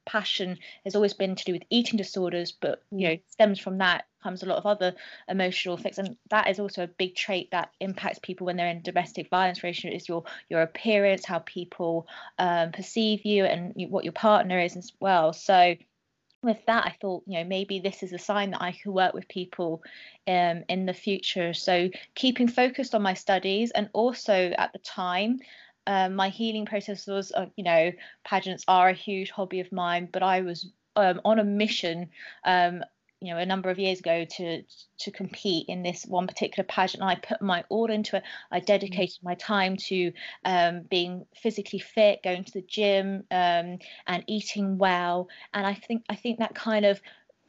passion 0.07 0.59
has 0.85 0.97
always 0.97 1.15
been 1.15 1.37
to 1.37 1.45
do 1.45 1.53
with 1.53 1.63
eating 1.71 1.97
disorders, 1.97 2.53
but 2.53 2.83
you 2.91 3.09
know 3.09 3.17
stems 3.29 3.61
from 3.61 3.79
that 3.79 4.05
comes 4.23 4.43
a 4.43 4.47
lot 4.47 4.59
of 4.59 4.67
other 4.67 4.95
emotional 5.29 5.75
effects 5.77 5.97
and 5.99 6.17
that 6.29 6.49
is 6.51 6.61
also 6.61 6.85
a 6.85 6.89
big 6.89 7.15
trait 7.15 7.51
that 7.53 7.71
impacts 7.81 8.19
people 8.19 8.45
when 8.45 8.57
they're 8.57 8.69
in 8.69 8.83
domestic 8.83 9.31
violence 9.31 9.63
relationship 9.63 9.97
is 9.97 10.09
your 10.09 10.25
your 10.51 10.61
appearance 10.61 11.25
how 11.25 11.39
people 11.39 12.07
um, 12.39 12.71
perceive 12.71 13.25
you 13.25 13.45
and 13.47 13.73
what 13.89 14.05
your 14.05 14.13
partner 14.13 14.61
is 14.61 14.77
as 14.77 14.93
well 15.01 15.33
so 15.33 15.75
with 16.43 16.59
that 16.67 16.87
i 16.87 16.97
thought 17.01 17.23
you 17.27 17.39
know 17.39 17.45
maybe 17.45 17.81
this 17.81 18.03
is 18.03 18.13
a 18.13 18.19
sign 18.19 18.51
that 18.51 18.63
i 18.63 18.73
could 18.73 18.93
work 18.93 19.13
with 19.13 19.29
people 19.29 19.83
um, 20.31 20.65
in 20.69 20.87
the 20.87 20.95
future. 20.95 21.53
So 21.55 21.91
keeping 22.15 22.49
focused 22.49 22.95
on 22.95 23.03
my 23.03 23.15
studies 23.15 23.71
and 23.73 23.89
also 23.93 24.53
at 24.57 24.73
the 24.73 24.79
time 24.79 25.41
um, 25.87 26.15
my 26.15 26.29
healing 26.29 26.67
process 26.67 27.07
was, 27.07 27.33
uh, 27.33 27.47
you 27.57 27.65
know, 27.65 27.91
pageants 28.25 28.65
are 28.69 28.91
a 28.91 28.95
huge 28.95 29.31
hobby 29.31 29.61
of 29.61 29.73
mine, 29.73 30.09
but 30.13 30.23
I 30.23 30.43
was 30.43 30.71
um, 30.95 31.21
on 31.25 31.39
a 31.39 31.45
mission 31.45 32.11
um, 32.45 32.85
you 33.21 33.33
know 33.33 33.39
a 33.39 33.47
number 33.47 33.71
of 33.71 33.79
years 33.79 34.01
ago 34.01 34.25
to 34.25 34.63
to 34.99 35.11
compete 35.11 35.67
in 35.69 35.83
this 35.83 36.05
one 36.05 36.27
particular 36.27 36.67
pageant 36.67 37.03
and 37.03 37.11
i 37.11 37.15
put 37.15 37.43
my 37.43 37.65
all 37.69 37.91
into 37.91 38.17
it. 38.17 38.23
I 38.51 38.61
dedicated 38.61 39.19
my 39.23 39.35
time 39.35 39.77
to 39.89 40.13
um, 40.45 40.83
being 40.83 41.27
physically 41.35 41.79
fit 41.79 42.23
going 42.23 42.45
to 42.45 42.53
the 42.53 42.63
gym 42.63 43.25
um, 43.31 43.79
and 44.07 44.25
eating 44.27 44.79
well. 44.79 45.29
And 45.55 45.67
i 45.67 45.75
think 45.75 46.05
i 46.09 46.15
think 46.15 46.39
that 46.39 46.55
kind 46.55 46.85
of 46.85 47.01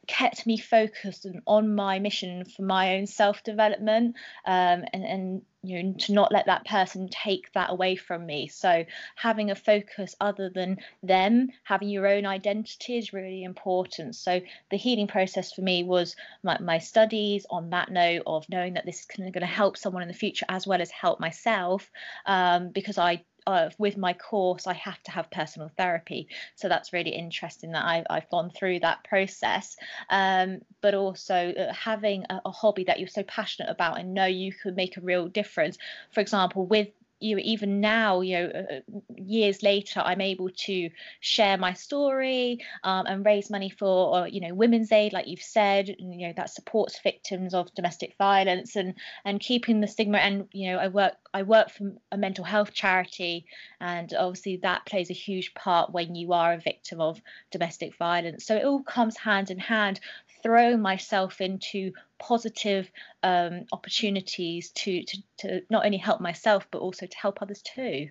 kept 0.07 0.47
me 0.47 0.57
focused 0.57 1.25
and 1.25 1.41
on 1.45 1.75
my 1.75 1.99
mission 1.99 2.45
for 2.45 2.63
my 2.63 2.95
own 2.95 3.05
self 3.07 3.43
development 3.43 4.15
um, 4.45 4.83
and 4.93 5.03
and 5.03 5.41
you 5.63 5.83
know 5.83 5.93
to 5.93 6.13
not 6.13 6.31
let 6.31 6.47
that 6.47 6.65
person 6.65 7.07
take 7.09 7.51
that 7.53 7.69
away 7.69 7.95
from 7.95 8.25
me. 8.25 8.47
So 8.47 8.83
having 9.15 9.51
a 9.51 9.55
focus 9.55 10.15
other 10.19 10.49
than 10.49 10.77
them 11.03 11.49
having 11.63 11.89
your 11.89 12.07
own 12.07 12.25
identity 12.25 12.97
is 12.97 13.13
really 13.13 13.43
important. 13.43 14.15
So 14.15 14.41
the 14.71 14.77
healing 14.77 15.07
process 15.07 15.51
for 15.53 15.61
me 15.61 15.83
was 15.83 16.15
my, 16.43 16.57
my 16.59 16.79
studies 16.79 17.45
on 17.49 17.69
that 17.69 17.91
note 17.91 18.23
of 18.25 18.49
knowing 18.49 18.73
that 18.73 18.85
this 18.85 19.01
is 19.01 19.05
going 19.05 19.31
to 19.33 19.45
help 19.45 19.77
someone 19.77 20.01
in 20.01 20.07
the 20.07 20.13
future 20.15 20.45
as 20.49 20.65
well 20.65 20.81
as 20.81 20.89
help 20.89 21.19
myself 21.19 21.89
um, 22.25 22.69
because 22.69 22.97
i 22.97 23.23
uh, 23.47 23.69
with 23.77 23.97
my 23.97 24.13
course, 24.13 24.67
I 24.67 24.73
have 24.73 25.01
to 25.03 25.11
have 25.11 25.31
personal 25.31 25.71
therapy. 25.77 26.27
So 26.55 26.69
that's 26.69 26.93
really 26.93 27.11
interesting 27.11 27.71
that 27.71 27.85
I've, 27.85 28.05
I've 28.09 28.29
gone 28.29 28.51
through 28.51 28.81
that 28.81 29.03
process. 29.03 29.75
Um, 30.09 30.61
but 30.81 30.93
also 30.93 31.53
uh, 31.53 31.73
having 31.73 32.25
a, 32.29 32.41
a 32.45 32.51
hobby 32.51 32.83
that 32.85 32.99
you're 32.99 33.07
so 33.07 33.23
passionate 33.23 33.69
about 33.69 33.99
and 33.99 34.13
know 34.13 34.25
you 34.25 34.53
could 34.53 34.75
make 34.75 34.97
a 34.97 35.01
real 35.01 35.27
difference. 35.27 35.77
For 36.11 36.21
example, 36.21 36.65
with 36.65 36.89
you 37.21 37.35
know, 37.35 37.41
even 37.45 37.79
now, 37.79 38.21
you 38.21 38.37
know, 38.37 38.51
uh, 38.53 38.75
uh, 38.75 38.99
years 39.15 39.61
later, 39.61 40.01
I'm 40.03 40.21
able 40.21 40.49
to 40.49 40.89
share 41.19 41.57
my 41.57 41.73
story 41.73 42.59
um, 42.83 43.05
and 43.05 43.25
raise 43.25 43.49
money 43.49 43.69
for, 43.69 44.27
you 44.27 44.41
know, 44.41 44.53
Women's 44.53 44.91
Aid, 44.91 45.13
like 45.13 45.27
you've 45.27 45.41
said, 45.41 45.87
you 45.87 46.27
know, 46.27 46.33
that 46.35 46.49
supports 46.49 46.99
victims 46.99 47.53
of 47.53 47.73
domestic 47.75 48.15
violence 48.17 48.75
and 48.75 48.95
and 49.23 49.39
keeping 49.39 49.79
the 49.79 49.87
stigma. 49.87 50.17
And 50.17 50.47
you 50.51 50.71
know, 50.71 50.79
I 50.79 50.87
work 50.87 51.13
I 51.33 51.43
work 51.43 51.69
for 51.69 51.93
a 52.11 52.17
mental 52.17 52.43
health 52.43 52.73
charity, 52.73 53.45
and 53.79 54.13
obviously 54.13 54.57
that 54.57 54.85
plays 54.85 55.09
a 55.09 55.13
huge 55.13 55.53
part 55.53 55.91
when 55.91 56.15
you 56.15 56.33
are 56.33 56.53
a 56.53 56.57
victim 56.59 56.99
of 56.99 57.21
domestic 57.51 57.95
violence. 57.97 58.45
So 58.45 58.55
it 58.55 58.65
all 58.65 58.83
comes 58.83 59.15
hand 59.17 59.51
in 59.51 59.59
hand 59.59 59.99
throw 60.43 60.77
myself 60.77 61.41
into 61.41 61.91
positive 62.19 62.91
um, 63.23 63.65
opportunities 63.71 64.71
to, 64.71 65.03
to 65.03 65.17
to 65.39 65.61
not 65.69 65.85
only 65.85 65.97
help 65.97 66.21
myself 66.21 66.67
but 66.71 66.79
also 66.79 67.05
to 67.05 67.17
help 67.17 67.41
others 67.41 67.61
too. 67.61 68.09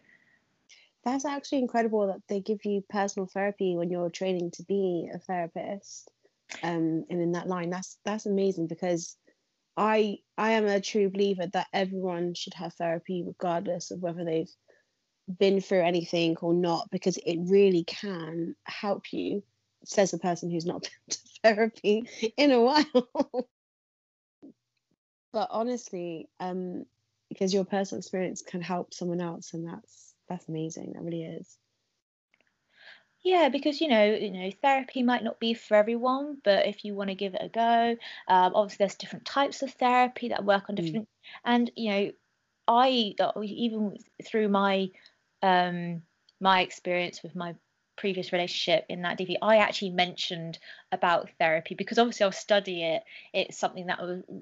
That's 1.05 1.25
actually 1.25 1.59
incredible 1.59 2.09
that 2.09 2.21
they 2.29 2.41
give 2.41 2.65
you 2.65 2.85
personal 2.89 3.27
therapy 3.27 3.75
when 3.75 3.91
you're 3.91 4.11
training 4.11 4.51
to 4.53 4.63
be 4.65 5.09
a 5.13 5.19
therapist 5.19 6.11
um, 6.63 7.05
and 7.09 7.21
in 7.23 7.33
that 7.33 7.49
line. 7.49 7.71
That's 7.71 7.99
that's 8.05 8.27
amazing 8.27 8.67
because 8.67 9.17
i 9.77 10.19
i 10.37 10.51
am 10.53 10.67
a 10.67 10.81
true 10.81 11.09
believer 11.09 11.47
that 11.47 11.69
everyone 11.73 12.35
should 12.35 12.55
have 12.55 12.75
therapy 12.75 13.23
regardless 13.25 13.91
of 13.91 14.01
whether 14.01 14.25
they've 14.25 14.51
been 15.39 15.61
through 15.61 15.83
anything 15.83 16.37
or 16.43 16.53
not 16.53 16.91
because 16.91 17.17
it 17.25 17.39
really 17.43 17.85
can 17.85 18.55
help 18.65 19.13
you 19.13 19.43
says 19.85 20.11
the 20.11 20.19
person 20.19 20.51
who's 20.51 20.67
not 20.67 20.83
been 20.83 20.91
to 21.11 21.19
therapy 21.43 22.33
in 22.37 22.51
a 22.53 22.61
while. 22.61 22.85
but 25.33 25.49
honestly, 25.51 26.29
um, 26.39 26.85
because 27.29 27.55
your 27.55 27.65
personal 27.65 28.01
experience 28.01 28.43
can 28.43 28.61
help 28.61 28.93
someone 28.93 29.21
else, 29.21 29.55
and 29.55 29.67
that's 29.67 30.15
that's 30.29 30.49
amazing. 30.49 30.93
That 30.95 31.03
really 31.03 31.25
is. 31.25 31.57
Yeah, 33.23 33.51
because 33.51 33.81
you 33.81 33.89
know, 33.89 34.05
you 34.05 34.31
know, 34.31 34.51
therapy 34.63 35.03
might 35.03 35.23
not 35.23 35.39
be 35.39 35.55
for 35.55 35.77
everyone, 35.77 36.39
but 36.43 36.67
if 36.67 36.85
you 36.85 36.95
want 36.95 37.11
to 37.11 37.15
give 37.15 37.35
it 37.35 37.43
a 37.43 37.49
go, 37.49 37.97
um, 38.29 38.53
obviously 38.55 38.79
there's 38.79 38.95
different 38.95 39.27
types 39.27 39.63
of 39.63 39.73
therapy 39.73 40.29
that 40.29 40.45
work 40.45 40.65
on 40.69 40.77
mm. 40.77 40.85
different, 40.85 41.07
mm. 41.07 41.39
and 41.45 41.71
you 41.77 41.91
know, 41.91 42.11
I 42.67 43.15
uh, 43.21 43.33
even 43.43 43.97
through 44.25 44.49
my 44.49 44.89
um 45.43 46.03
my 46.41 46.63
experience 46.63 47.23
with 47.23 47.37
my 47.37 47.55
previous 48.01 48.33
relationship 48.33 48.87
in 48.89 49.03
that 49.03 49.19
DV, 49.19 49.37
I 49.43 49.59
actually 49.59 49.91
mentioned 49.91 50.59
about 50.91 51.29
therapy 51.39 51.75
because 51.75 51.99
obviously 51.99 52.25
I'll 52.25 52.33
study 52.33 52.83
it. 52.83 53.03
It's 53.35 53.59
something 53.59 53.87
that 53.87 54.01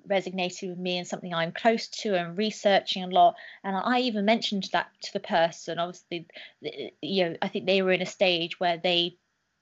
resonated 0.08 0.70
with 0.70 0.78
me 0.78 0.98
and 0.98 1.06
something 1.06 1.34
I'm 1.34 1.50
close 1.50 1.88
to 2.02 2.14
and 2.14 2.38
researching 2.38 3.02
a 3.02 3.08
lot. 3.08 3.34
And 3.64 3.76
I 3.76 4.00
even 4.00 4.24
mentioned 4.24 4.68
that 4.72 4.90
to 5.02 5.12
the 5.12 5.20
person. 5.20 5.80
Obviously, 5.80 6.26
you 7.02 7.24
know, 7.24 7.36
I 7.42 7.48
think 7.48 7.66
they 7.66 7.82
were 7.82 7.90
in 7.90 8.00
a 8.00 8.06
stage 8.06 8.60
where 8.60 8.78
they 8.78 9.18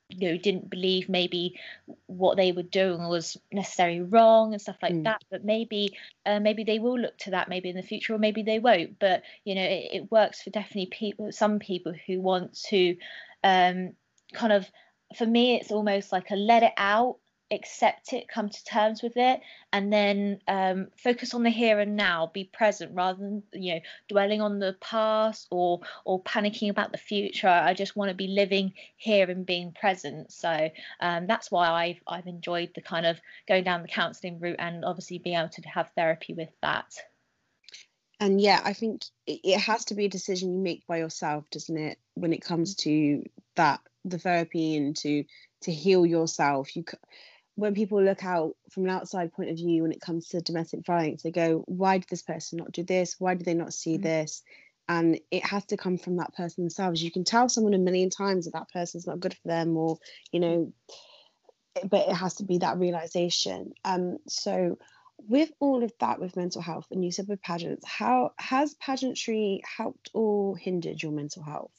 you 0.08 0.30
know 0.30 0.38
didn't 0.38 0.70
believe 0.70 1.08
maybe 1.08 1.58
what 2.06 2.36
they 2.36 2.52
were 2.52 2.62
doing 2.62 3.08
was 3.08 3.36
necessarily 3.50 4.00
wrong 4.00 4.52
and 4.52 4.62
stuff 4.62 4.76
like 4.80 4.92
mm. 4.92 5.02
that 5.02 5.20
but 5.30 5.44
maybe 5.44 5.90
uh, 6.26 6.38
maybe 6.38 6.62
they 6.62 6.78
will 6.78 6.98
look 6.98 7.16
to 7.18 7.30
that 7.30 7.48
maybe 7.48 7.68
in 7.68 7.76
the 7.76 7.82
future 7.82 8.14
or 8.14 8.18
maybe 8.18 8.42
they 8.42 8.60
won't 8.60 9.00
but 9.00 9.22
you 9.44 9.54
know 9.56 9.64
it, 9.64 9.88
it 9.92 10.12
works 10.12 10.42
for 10.42 10.50
definitely 10.50 10.86
people 10.86 11.32
some 11.32 11.58
people 11.58 11.92
who 12.06 12.20
want 12.20 12.54
to 12.54 12.96
um, 13.44 13.92
kind 14.32 14.52
of 14.52 14.70
for 15.16 15.26
me 15.26 15.56
it's 15.56 15.70
almost 15.70 16.12
like 16.12 16.30
a 16.30 16.36
let 16.36 16.62
it 16.62 16.72
out 16.76 17.16
accept 17.52 18.12
it 18.12 18.26
come 18.26 18.48
to 18.48 18.64
terms 18.64 19.02
with 19.02 19.16
it 19.16 19.40
and 19.72 19.92
then 19.92 20.40
um, 20.48 20.88
focus 20.96 21.32
on 21.32 21.44
the 21.44 21.50
here 21.50 21.78
and 21.78 21.94
now 21.94 22.28
be 22.34 22.50
present 22.52 22.90
rather 22.92 23.18
than 23.18 23.42
you 23.52 23.74
know 23.74 23.80
dwelling 24.08 24.40
on 24.40 24.58
the 24.58 24.76
past 24.80 25.46
or 25.50 25.80
or 26.04 26.22
panicking 26.24 26.70
about 26.70 26.90
the 26.90 26.98
future. 26.98 27.48
I 27.48 27.74
just 27.74 27.94
want 27.94 28.08
to 28.08 28.16
be 28.16 28.26
living 28.26 28.72
here 28.96 29.30
and 29.30 29.46
being 29.46 29.72
present. 29.72 30.32
So 30.32 30.70
um, 31.00 31.26
that's 31.26 31.50
why 31.50 31.68
i've 31.68 32.00
i've 32.08 32.26
enjoyed 32.26 32.70
the 32.74 32.82
kind 32.82 33.06
of 33.06 33.20
going 33.46 33.62
down 33.62 33.82
the 33.82 33.88
counseling 33.88 34.40
route 34.40 34.56
and 34.58 34.84
obviously 34.84 35.18
being 35.18 35.36
able 35.36 35.48
to 35.50 35.62
have 35.68 35.90
therapy 35.94 36.34
with 36.34 36.50
that 36.62 36.92
and 38.20 38.40
yeah 38.40 38.60
i 38.64 38.72
think 38.72 39.02
it 39.26 39.58
has 39.58 39.84
to 39.84 39.94
be 39.94 40.04
a 40.04 40.10
decision 40.10 40.52
you 40.52 40.58
make 40.58 40.86
by 40.86 40.98
yourself 40.98 41.44
doesn't 41.50 41.76
it? 41.76 41.98
When 42.14 42.32
it 42.32 42.42
comes 42.42 42.76
to 42.76 43.24
that 43.56 43.80
the 44.04 44.18
therapy 44.18 44.76
and 44.76 44.96
to 44.98 45.24
to 45.62 45.72
heal 45.72 46.06
yourself. 46.06 46.74
You 46.76 46.84
when 47.56 47.74
people 47.74 48.02
look 48.02 48.24
out 48.24 48.54
from 48.70 48.84
an 48.84 48.90
outside 48.90 49.32
point 49.32 49.50
of 49.50 49.56
view 49.56 49.82
when 49.82 49.92
it 49.92 50.00
comes 50.00 50.28
to 50.28 50.40
domestic 50.40 50.84
violence 50.84 51.22
they 51.22 51.30
go 51.30 51.64
why 51.66 51.98
did 51.98 52.08
this 52.08 52.22
person 52.22 52.58
not 52.58 52.72
do 52.72 52.82
this? 52.82 53.16
Why 53.18 53.34
did 53.34 53.46
they 53.46 53.54
not 53.54 53.74
see 53.74 53.94
mm-hmm. 53.94 54.04
this? 54.04 54.42
And 54.88 55.18
it 55.32 55.44
has 55.44 55.64
to 55.66 55.76
come 55.76 55.98
from 55.98 56.18
that 56.18 56.34
person 56.34 56.62
themselves. 56.62 57.02
You 57.02 57.10
can 57.10 57.24
tell 57.24 57.48
someone 57.48 57.74
a 57.74 57.78
million 57.78 58.08
times 58.08 58.44
that 58.44 58.52
that 58.52 58.70
person's 58.72 59.06
not 59.06 59.18
good 59.18 59.34
for 59.34 59.48
them 59.48 59.76
or 59.76 59.98
you 60.30 60.40
know 60.40 60.72
but 61.90 62.08
it 62.08 62.14
has 62.14 62.36
to 62.36 62.44
be 62.44 62.58
that 62.58 62.78
realization. 62.78 63.72
Um 63.84 64.18
so 64.28 64.78
with 65.28 65.50
all 65.60 65.82
of 65.82 65.92
that 66.00 66.20
with 66.20 66.36
mental 66.36 66.62
health 66.62 66.86
and 66.90 67.04
you 67.04 67.10
said 67.10 67.28
with 67.28 67.42
pageants 67.42 67.86
how 67.86 68.32
has 68.38 68.74
pageantry 68.74 69.62
helped 69.76 70.10
or 70.14 70.56
hindered 70.56 71.02
your 71.02 71.12
mental 71.12 71.42
health 71.42 71.72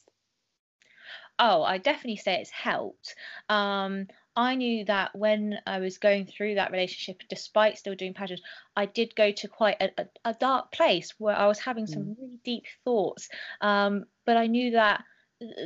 oh 1.39 1.63
i 1.63 1.77
definitely 1.77 2.17
say 2.17 2.41
it's 2.41 2.49
helped 2.49 3.15
um 3.49 4.07
I 4.37 4.53
knew 4.53 4.85
that 4.85 5.15
when 5.15 5.57
I 5.65 5.79
was 5.79 5.97
going 5.97 6.27
through 6.27 6.55
that 6.55 6.71
relationship, 6.71 7.23
despite 7.27 7.79
still 7.79 7.95
doing 7.95 8.13
pageants, 8.13 8.43
I 8.75 8.85
did 8.85 9.15
go 9.15 9.31
to 9.31 9.47
quite 9.47 9.81
a, 9.81 9.89
a, 9.97 10.05
a 10.25 10.33
dark 10.35 10.71
place 10.71 11.15
where 11.17 11.35
I 11.35 11.47
was 11.47 11.57
having 11.57 11.87
some 11.87 12.03
mm. 12.03 12.15
really 12.19 12.39
deep 12.43 12.65
thoughts. 12.83 13.29
Um, 13.61 14.05
but 14.27 14.37
I 14.37 14.45
knew 14.45 14.71
that 14.71 15.03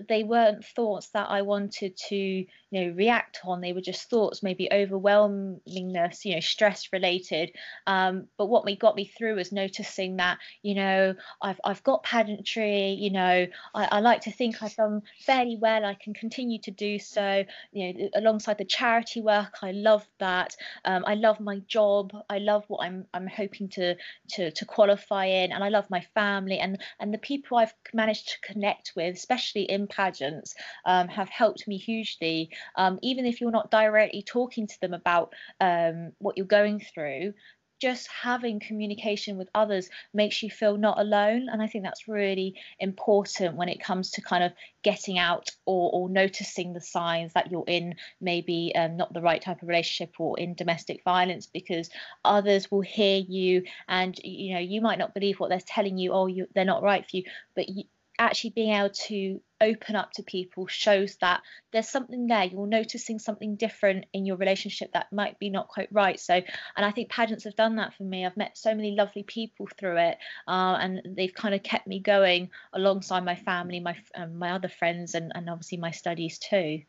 they 0.10 0.24
weren't 0.24 0.66
thoughts 0.66 1.10
that 1.10 1.30
I 1.30 1.44
wanted 1.44 1.96
to, 2.10 2.16
you 2.16 2.48
know, 2.72 2.94
react 2.94 3.40
on. 3.46 3.62
They 3.62 3.72
were 3.72 3.82
just 3.82 4.10
thoughts, 4.10 4.44
maybe 4.44 4.68
overwhelmingness, 4.72 6.25
you 6.25 6.36
know, 6.36 6.42
stress 6.42 6.90
related. 6.92 7.51
Um, 7.88 8.28
but 8.38 8.48
what 8.48 8.66
me 8.66 8.75
got 8.75 8.96
me 8.96 9.06
through 9.06 9.36
was 9.36 9.51
noticing 9.54 10.18
that, 10.18 10.40
you 10.62 10.75
know, 10.75 11.16
I've 11.42 11.60
I've 11.63 11.84
got 11.84 12.04
pageantry. 12.04 12.92
You 12.92 13.12
know, 13.12 13.48
I, 13.74 13.86
I 13.92 14.00
like 14.01 14.22
to 14.22 14.32
think 14.32 14.62
I've 14.62 14.75
done 14.75 15.04
fairly 15.25 15.58
well. 15.60 15.86
I 15.86 15.94
can 15.94 16.13
continue 16.13 16.60
to 16.63 16.72
do 16.72 17.00
so. 17.00 17.46
You 17.72 17.94
know, 17.94 18.10
alongside 18.16 18.58
the 18.58 18.66
charity 18.66 19.22
work, 19.22 19.58
I 19.62 19.72
love 19.72 20.06
that. 20.20 20.56
Um, 20.84 21.04
I 21.08 21.16
love 21.16 21.40
my 21.40 21.60
job. 21.68 22.12
I 22.30 22.40
love 22.40 22.66
what 22.68 22.84
I'm 22.86 23.06
I'm 23.13 23.28
hoping 23.28 23.70
to 23.70 23.96
to 24.32 24.51
to 24.51 24.66
qualify 24.66 25.25
in, 25.28 25.54
and 25.54 25.63
I 25.63 25.70
love 25.70 25.90
my 25.90 26.01
family 26.13 26.60
and 26.60 26.82
and 27.00 27.13
the 27.13 27.18
people 27.18 27.58
I've 27.58 27.74
managed 27.94 28.28
to 28.30 28.40
connect 28.42 28.94
with, 28.98 29.16
especially 29.16 29.61
in 29.63 29.88
pageants, 29.88 30.56
um, 30.86 31.08
have 31.08 31.30
helped 31.30 31.68
me 31.68 31.77
hugely. 31.77 32.50
Um, 32.75 33.00
even 33.01 33.25
if 33.25 33.41
you're 33.41 33.51
not 33.51 33.72
directly 33.72 34.24
talking 34.24 34.68
to 34.68 34.82
them 34.82 34.94
about 34.94 35.34
um, 35.60 36.12
what 36.20 36.38
you're 36.38 36.46
going 36.46 36.80
through, 36.80 37.34
just 37.82 38.08
having 38.08 38.60
communication 38.60 39.38
with 39.38 39.50
others 39.56 39.89
makes 40.13 40.44
you 40.44 40.50
feel 40.50 40.77
not 40.77 41.00
alone 41.00 41.48
and 41.51 41.62
i 41.62 41.68
think 41.68 41.84
that's 41.84 42.08
really 42.08 42.53
important 42.80 43.56
when 43.56 43.68
it 43.68 43.82
comes 43.82 44.12
to 44.12 44.22
kind 44.22 44.44
of 44.44 44.53
getting 44.84 45.18
out 45.18 45.50
or, 45.65 45.89
or 45.91 46.10
noticing 46.10 46.74
the 46.74 46.80
signs 46.80 47.34
that 47.34 47.51
you're 47.51 47.65
in 47.68 47.96
maybe 48.22 48.72
um, 48.75 48.96
not 48.96 49.12
the 49.13 49.22
right 49.22 49.41
type 49.41 49.62
of 49.62 49.68
relationship 49.68 50.13
or 50.20 50.39
in 50.39 50.53
domestic 50.53 51.03
violence 51.03 51.48
because 51.48 51.89
others 52.24 52.70
will 52.70 52.82
hear 52.82 53.18
you 53.18 53.63
and 53.88 54.20
you 54.24 54.53
know 54.53 54.60
you 54.60 54.80
might 54.80 55.00
not 55.00 55.15
believe 55.15 55.39
what 55.39 55.50
they're 55.50 55.60
telling 55.65 55.98
you 55.98 56.12
oh 56.13 56.27
you, 56.27 56.48
they're 56.53 56.63
not 56.63 56.84
right 56.84 57.10
for 57.10 57.18
you 57.18 57.24
but 57.56 57.68
you, 57.68 57.84
actually 58.22 58.51
being 58.51 58.72
able 58.74 58.92
to 58.92 59.42
open 59.60 59.96
up 59.96 60.12
to 60.12 60.22
people 60.22 60.68
shows 60.68 61.18
that 61.22 61.42
there's 61.72 61.90
something 61.90 62.28
there. 62.28 62.44
You're 62.44 62.68
noticing 62.68 63.18
something 63.18 63.56
different 63.56 64.06
in 64.13 64.25
your 64.28 64.38
relationship 64.38 64.94
that 64.94 65.12
might 65.12 65.40
be 65.40 65.50
not 65.50 65.68
quite 65.68 65.90
right. 65.92 66.20
So 66.20 66.36
and 66.36 66.86
i 66.86 66.92
think 66.92 67.10
pageants 67.10 67.46
have 67.46 67.56
done 67.56 67.78
that 67.78 67.96
for 67.96 68.04
me. 68.04 68.25
I've 68.25 68.38
met 68.38 68.58
so 68.58 68.75
many 68.75 68.96
lovely 68.96 69.24
people 69.24 69.68
through 69.78 69.98
it 69.98 70.18
uh, 70.48 70.78
and 70.80 71.01
they've 71.18 71.34
kind 71.34 71.56
of 71.56 71.63
kept 71.63 71.88
me 71.88 72.00
going 72.00 72.50
alongside 72.74 73.25
my 73.25 73.36
family 73.36 73.80
my 73.80 73.98
um, 74.16 74.38
my 74.38 74.51
other 74.51 74.70
friends 74.70 75.16
and, 75.16 75.32
and 75.34 75.50
obviously 75.50 75.80
my 75.80 75.92
studies 75.92 76.38
too. 76.38 76.82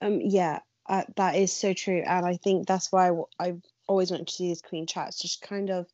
Um 0.00 0.20
yeah 0.20 0.58
uh, 0.88 1.04
that 1.14 1.36
is 1.36 1.52
so 1.52 1.72
true. 1.72 2.02
And 2.04 2.26
i 2.26 2.36
think 2.36 2.66
that's 2.66 2.90
why 2.90 3.12
i 3.38 3.54
always 3.86 4.10
wanted 4.10 4.26
to 4.26 4.38
do 4.38 4.44
these 4.44 4.62
queen 4.62 4.86
chats 4.86 5.20
just 5.20 5.42
kind 5.42 5.70
of 5.70 5.86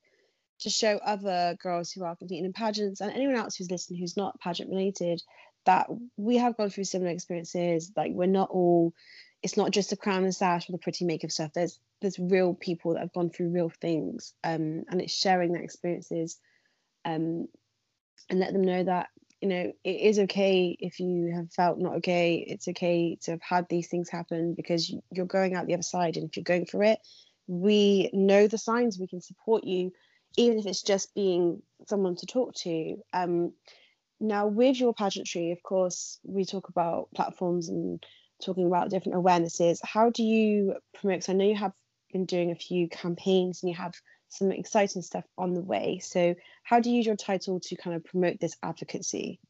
to 0.60 0.70
show 0.70 0.98
other 0.98 1.56
girls 1.62 1.92
who 1.92 2.04
are 2.04 2.16
competing 2.16 2.44
in 2.44 2.52
pageants 2.52 3.00
and 3.00 3.12
anyone 3.12 3.36
else 3.36 3.56
who's 3.56 3.70
listening 3.70 4.00
who's 4.00 4.16
not 4.16 4.40
pageant 4.40 4.70
related 4.70 5.22
that 5.66 5.86
we 6.16 6.38
have 6.38 6.56
gone 6.56 6.70
through 6.70 6.84
similar 6.84 7.10
experiences. 7.10 7.92
Like 7.96 8.12
we're 8.12 8.26
not 8.26 8.50
all 8.50 8.94
it's 9.42 9.56
not 9.56 9.70
just 9.70 9.92
a 9.92 9.96
crown 9.96 10.24
and 10.24 10.34
sash 10.34 10.68
or 10.68 10.72
the 10.72 10.78
pretty 10.78 11.04
makeup 11.04 11.30
stuff. 11.30 11.52
There's 11.54 11.78
there's 12.00 12.18
real 12.18 12.54
people 12.54 12.94
that 12.94 13.00
have 13.00 13.12
gone 13.12 13.30
through 13.30 13.50
real 13.50 13.70
things. 13.80 14.32
Um, 14.42 14.84
and 14.88 15.00
it's 15.00 15.14
sharing 15.14 15.52
their 15.52 15.62
experiences 15.62 16.38
um, 17.04 17.48
and 18.30 18.38
let 18.38 18.52
them 18.52 18.62
know 18.62 18.84
that 18.84 19.08
you 19.40 19.48
know 19.48 19.72
it 19.84 20.00
is 20.00 20.18
okay 20.18 20.76
if 20.80 20.98
you 20.98 21.32
have 21.34 21.52
felt 21.52 21.78
not 21.78 21.96
okay 21.96 22.44
it's 22.46 22.66
okay 22.66 23.16
to 23.22 23.32
have 23.32 23.42
had 23.42 23.66
these 23.68 23.88
things 23.88 24.08
happen 24.08 24.54
because 24.54 24.92
you're 25.12 25.26
going 25.26 25.54
out 25.54 25.66
the 25.66 25.74
other 25.74 25.82
side 25.82 26.16
and 26.16 26.28
if 26.28 26.36
you're 26.36 26.42
going 26.42 26.66
for 26.66 26.82
it 26.82 26.98
we 27.46 28.10
know 28.12 28.48
the 28.48 28.58
signs 28.58 28.98
we 28.98 29.06
can 29.06 29.20
support 29.20 29.62
you 29.62 29.92
even 30.36 30.58
if 30.58 30.66
it's 30.66 30.82
just 30.82 31.14
being 31.14 31.62
someone 31.86 32.16
to 32.16 32.26
talk 32.26 32.54
to 32.54 32.96
um, 33.12 33.52
now 34.20 34.46
with 34.46 34.78
your 34.78 34.94
pageantry 34.94 35.52
of 35.52 35.62
course 35.62 36.18
we 36.24 36.44
talk 36.44 36.68
about 36.68 37.08
platforms 37.14 37.68
and 37.68 38.04
talking 38.44 38.66
about 38.66 38.90
different 38.90 39.18
awarenesses 39.18 39.78
how 39.82 40.10
do 40.10 40.22
you 40.22 40.74
promote 40.94 41.18
because 41.18 41.28
i 41.28 41.32
know 41.32 41.44
you 41.44 41.54
have 41.54 41.72
been 42.12 42.24
doing 42.24 42.50
a 42.50 42.56
few 42.56 42.88
campaigns 42.88 43.62
and 43.62 43.70
you 43.70 43.76
have 43.76 43.94
some 44.28 44.52
exciting 44.52 45.02
stuff 45.02 45.24
on 45.36 45.54
the 45.54 45.60
way. 45.60 46.00
So, 46.02 46.34
how 46.62 46.80
do 46.80 46.90
you 46.90 46.96
use 46.96 47.06
your 47.06 47.16
title 47.16 47.60
to 47.60 47.76
kind 47.76 47.96
of 47.96 48.04
promote 48.04 48.38
this 48.40 48.56
advocacy? 48.62 49.40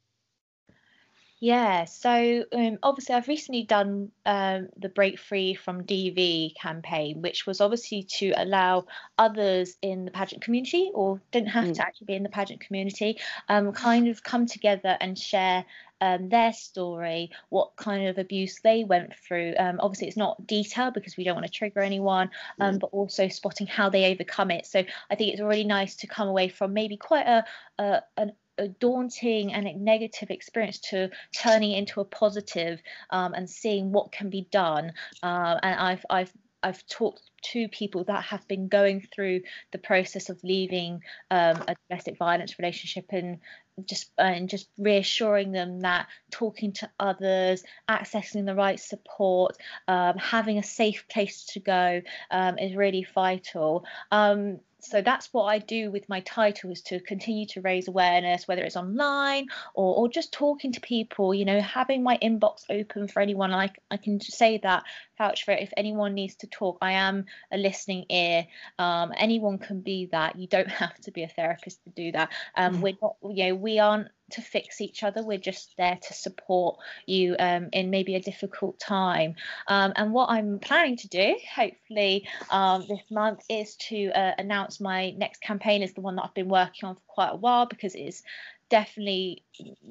Yeah, 1.40 1.85
so 1.85 2.45
um, 2.52 2.78
obviously, 2.83 3.14
I've 3.14 3.28
recently 3.28 3.62
done 3.62 4.11
um, 4.26 4.68
the 4.76 4.88
Break 4.88 5.21
Free 5.21 5.54
from 5.54 5.85
DV 5.85 6.57
campaign, 6.57 7.23
which 7.23 7.47
was 7.47 7.61
obviously 7.61 8.02
to 8.18 8.33
allow 8.37 8.87
others 9.18 9.76
in 9.80 10.04
the 10.04 10.11
pageant 10.11 10.42
community, 10.42 10.90
or 10.92 11.21
didn't 11.30 11.50
have 11.50 11.66
mm. 11.66 11.75
to 11.75 11.83
actually 11.83 12.07
be 12.07 12.14
in 12.14 12.25
the 12.25 12.28
pageant 12.28 12.61
community, 12.61 13.21
um, 13.49 13.73
kind 13.73 14.09
of 14.09 14.25
come 14.25 14.47
together 14.47 14.97
and 15.00 15.16
share 15.16 15.64
um, 16.00 16.28
their 16.28 16.52
story, 16.52 17.30
what 17.50 17.76
kind 17.76 18.09
of 18.09 18.18
abuse 18.18 18.59
they 18.64 18.83
went 18.83 19.14
through. 19.14 19.54
Um, 19.59 19.78
obviously, 19.80 20.09
it's 20.09 20.16
not 20.16 20.45
detailed 20.45 20.95
because 20.95 21.16
we 21.16 21.23
don't 21.23 21.37
want 21.37 21.47
to 21.47 21.52
trigger 21.52 21.80
anyone, 21.80 22.30
um, 22.59 22.76
mm. 22.76 22.80
but 22.80 22.88
also 22.88 23.28
spotting 23.28 23.68
how 23.68 23.90
they 23.90 24.12
overcome 24.12 24.50
it. 24.50 24.66
So 24.66 24.85
I 25.11 25.14
think 25.14 25.33
it's 25.33 25.42
really 25.42 25.64
nice 25.64 25.95
to 25.97 26.09
come 26.09 26.26
away 26.26 26.49
from 26.49 26.73
maybe 26.73 26.97
quite 26.97 27.26
a, 27.26 27.45
a 27.78 28.02
an 28.16 28.33
a 28.59 28.69
daunting 28.69 29.53
and 29.53 29.67
a 29.67 29.75
negative 29.75 30.31
experience 30.31 30.79
to 30.91 31.11
turning 31.35 31.73
into 31.73 32.00
a 32.00 32.05
positive, 32.05 32.81
um, 33.11 33.35
and 33.35 33.49
seeing 33.49 33.93
what 33.93 34.12
can 34.12 34.31
be 34.31 34.47
done. 34.50 34.93
Uh, 35.23 35.59
and 35.62 35.81
I've 35.81 36.05
I've 36.11 36.33
I've 36.62 36.87
talked 36.88 37.23
to 37.53 37.69
people 37.69 38.05
that 38.05 38.25
have 38.25 38.47
been 38.49 38.69
going 38.69 39.07
through 39.15 39.43
the 39.71 39.79
process 39.79 40.29
of 40.29 40.43
leaving 40.43 41.03
um, 41.31 41.62
a 41.69 41.77
domestic 41.88 42.19
violence 42.19 42.59
relationship 42.59 43.07
and 43.11 43.38
just 43.87 44.11
and 44.19 44.49
just 44.49 44.69
reassuring 44.77 45.53
them 45.53 45.81
that 45.81 46.09
talking 46.33 46.73
to 46.73 46.91
others, 46.99 47.62
accessing 47.88 48.45
the 48.45 48.55
right 48.55 48.81
support, 48.81 49.57
um, 49.87 50.17
having 50.19 50.59
a 50.59 50.62
safe 50.62 51.07
place 51.09 51.45
to 51.45 51.61
go 51.61 52.03
um, 52.31 52.59
is 52.59 52.75
really 52.75 53.07
vital. 53.15 53.85
Um, 54.11 54.59
so 54.81 55.03
that's 55.03 55.29
what 55.33 55.45
I 55.45 55.59
do 55.59 55.91
with 55.91 56.09
my 56.09 56.21
title 56.21 56.71
is 56.71 56.83
to 56.83 57.01
continue 57.01 57.47
to 57.47 57.61
raise 57.61 57.89
awareness, 57.89 58.47
whether 58.47 58.63
it's 58.63 58.77
online 58.77 59.49
or, 59.75 59.97
or 59.97 60.09
just 60.09 60.33
talking 60.33 60.73
to 60.73 60.81
people, 60.81 61.35
you 61.35 61.45
know, 61.45 61.61
having 61.61 62.03
my 62.03 62.17
inbox 62.23 62.63
open 62.71 63.09
for 63.09 63.21
anyone. 63.21 63.53
I, 63.53 63.71
I 63.91 63.97
can 63.97 64.21
say 64.21 64.59
that, 64.59 64.85
vouch 65.17 65.45
for 65.45 65.51
it. 65.51 65.63
If 65.63 65.73
anyone 65.77 66.15
needs 66.15 66.37
to 66.37 66.47
talk, 66.47 66.79
I 66.81 66.93
am 66.93 67.27
a 67.51 67.59
listening 67.59 68.07
ear. 68.09 68.47
Um, 68.79 69.13
anyone 69.17 69.59
can 69.59 69.81
be 69.81 70.07
that. 70.13 70.39
You 70.39 70.47
don't 70.47 70.69
have 70.69 70.99
to 71.03 71.11
be 71.11 71.25
a 71.25 71.29
therapist 71.29 71.83
to 71.85 71.91
do 71.91 72.13
that. 72.13 72.31
Um, 72.57 72.77
mm. 72.77 72.81
We're 72.81 72.99
not, 73.03 73.17
you 73.23 73.49
know, 73.49 73.55
we 73.57 73.81
aren't 73.81 74.09
to 74.33 74.43
fix 74.43 74.81
each 74.81 75.03
other. 75.03 75.23
We're 75.23 75.39
just 75.39 75.77
there 75.77 75.99
to 76.01 76.15
support 76.15 76.79
you 77.07 77.37
um, 77.39 77.69
in 77.73 77.91
maybe 77.91 78.15
a 78.15 78.21
difficult 78.21 78.79
time. 78.79 79.37
Um, 79.67 79.93
and 79.97 80.13
what 80.13 80.31
I'm 80.31 80.59
planning 80.59 80.97
to 80.99 81.09
do, 81.09 81.37
hopefully 81.55 82.29
um, 82.51 82.85
this 82.89 83.01
month, 83.11 83.45
is 83.49 83.77
to 83.77 84.11
uh, 84.11 84.33
announce 84.39 84.81
my 84.81 85.11
next 85.13 85.41
campaign 85.41 85.83
is 85.83 85.95
the 85.95 86.01
one 86.01 86.17
that 86.17 86.25
I've 86.25 86.35
been 86.35 86.49
working 86.49 86.89
on 86.89 86.95
for 86.95 87.01
quite 87.07 87.31
a 87.31 87.37
while 87.37 87.67
because 87.67 87.95
it 87.95 88.01
is 88.01 88.23
definitely 88.69 89.43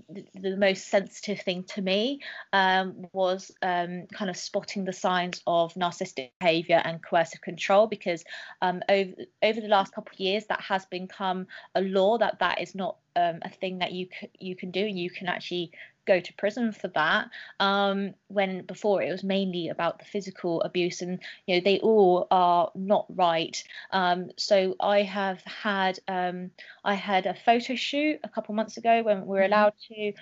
the, 0.10 0.26
the, 0.36 0.58
most 0.58 0.88
sensitive 0.88 1.42
thing 1.42 1.64
to 1.64 1.82
me 1.82 2.22
um, 2.54 3.08
was 3.12 3.52
um, 3.62 4.08
kind 4.14 4.30
of 4.30 4.38
spotting 4.38 4.86
the 4.86 4.94
signs 4.94 5.42
of 5.48 5.74
narcissistic 5.74 6.32
behavior 6.40 6.82
and 6.84 7.02
coercive 7.04 7.42
control 7.42 7.88
because 7.88 8.24
um, 8.62 8.82
over 8.90 9.14
over 9.44 9.62
the 9.62 9.68
last 9.68 9.94
couple 9.94 10.14
of 10.14 10.20
years 10.20 10.46
that 10.48 10.62
has 10.62 10.86
become 10.86 11.48
a 11.76 11.82
law 11.82 12.18
that 12.18 12.40
that 12.40 12.62
is 12.62 12.76
not 12.76 12.98
um, 13.16 13.40
a 13.42 13.50
thing 13.50 13.80
that 13.80 13.92
you 13.92 14.08
c- 14.20 14.30
you 14.40 14.56
can 14.56 14.72
do. 14.72 14.86
And 14.86 14.98
you 14.98 15.10
can 15.10 15.28
actually 15.28 15.72
go 16.08 16.20
to 16.20 16.34
prison 16.34 16.72
for 16.72 16.88
that 16.90 17.30
um, 17.60 18.14
when 18.30 18.64
before 18.66 19.02
it 19.02 19.12
was 19.12 19.24
mainly 19.24 19.68
about 19.68 20.00
the 20.00 20.06
physical 20.06 20.62
abuse 20.62 21.02
and 21.02 21.20
you 21.46 21.56
know 21.56 21.62
they 21.64 21.80
all 21.80 22.28
are 22.32 22.72
not 22.74 23.06
right 23.10 23.64
um, 23.92 24.32
so 24.38 24.76
i 24.80 25.04
have 25.04 25.42
had 25.42 26.00
um, 26.08 26.50
i 26.84 26.94
had 26.94 27.26
a 27.26 27.36
photo 27.36 27.76
shoot 27.76 28.20
a 28.24 28.30
couple 28.30 28.56
months 28.56 28.78
ago 28.78 29.04
when 29.04 29.22
we 29.22 29.28
were 29.28 29.42
mm-hmm. 29.42 29.54
allowed 29.54 29.74
to 29.88 30.14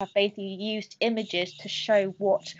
have 0.00 0.14
basically 0.14 0.44
used 0.44 0.96
images 1.00 1.52
to 1.58 1.68
show 1.68 2.06
what 2.18 2.54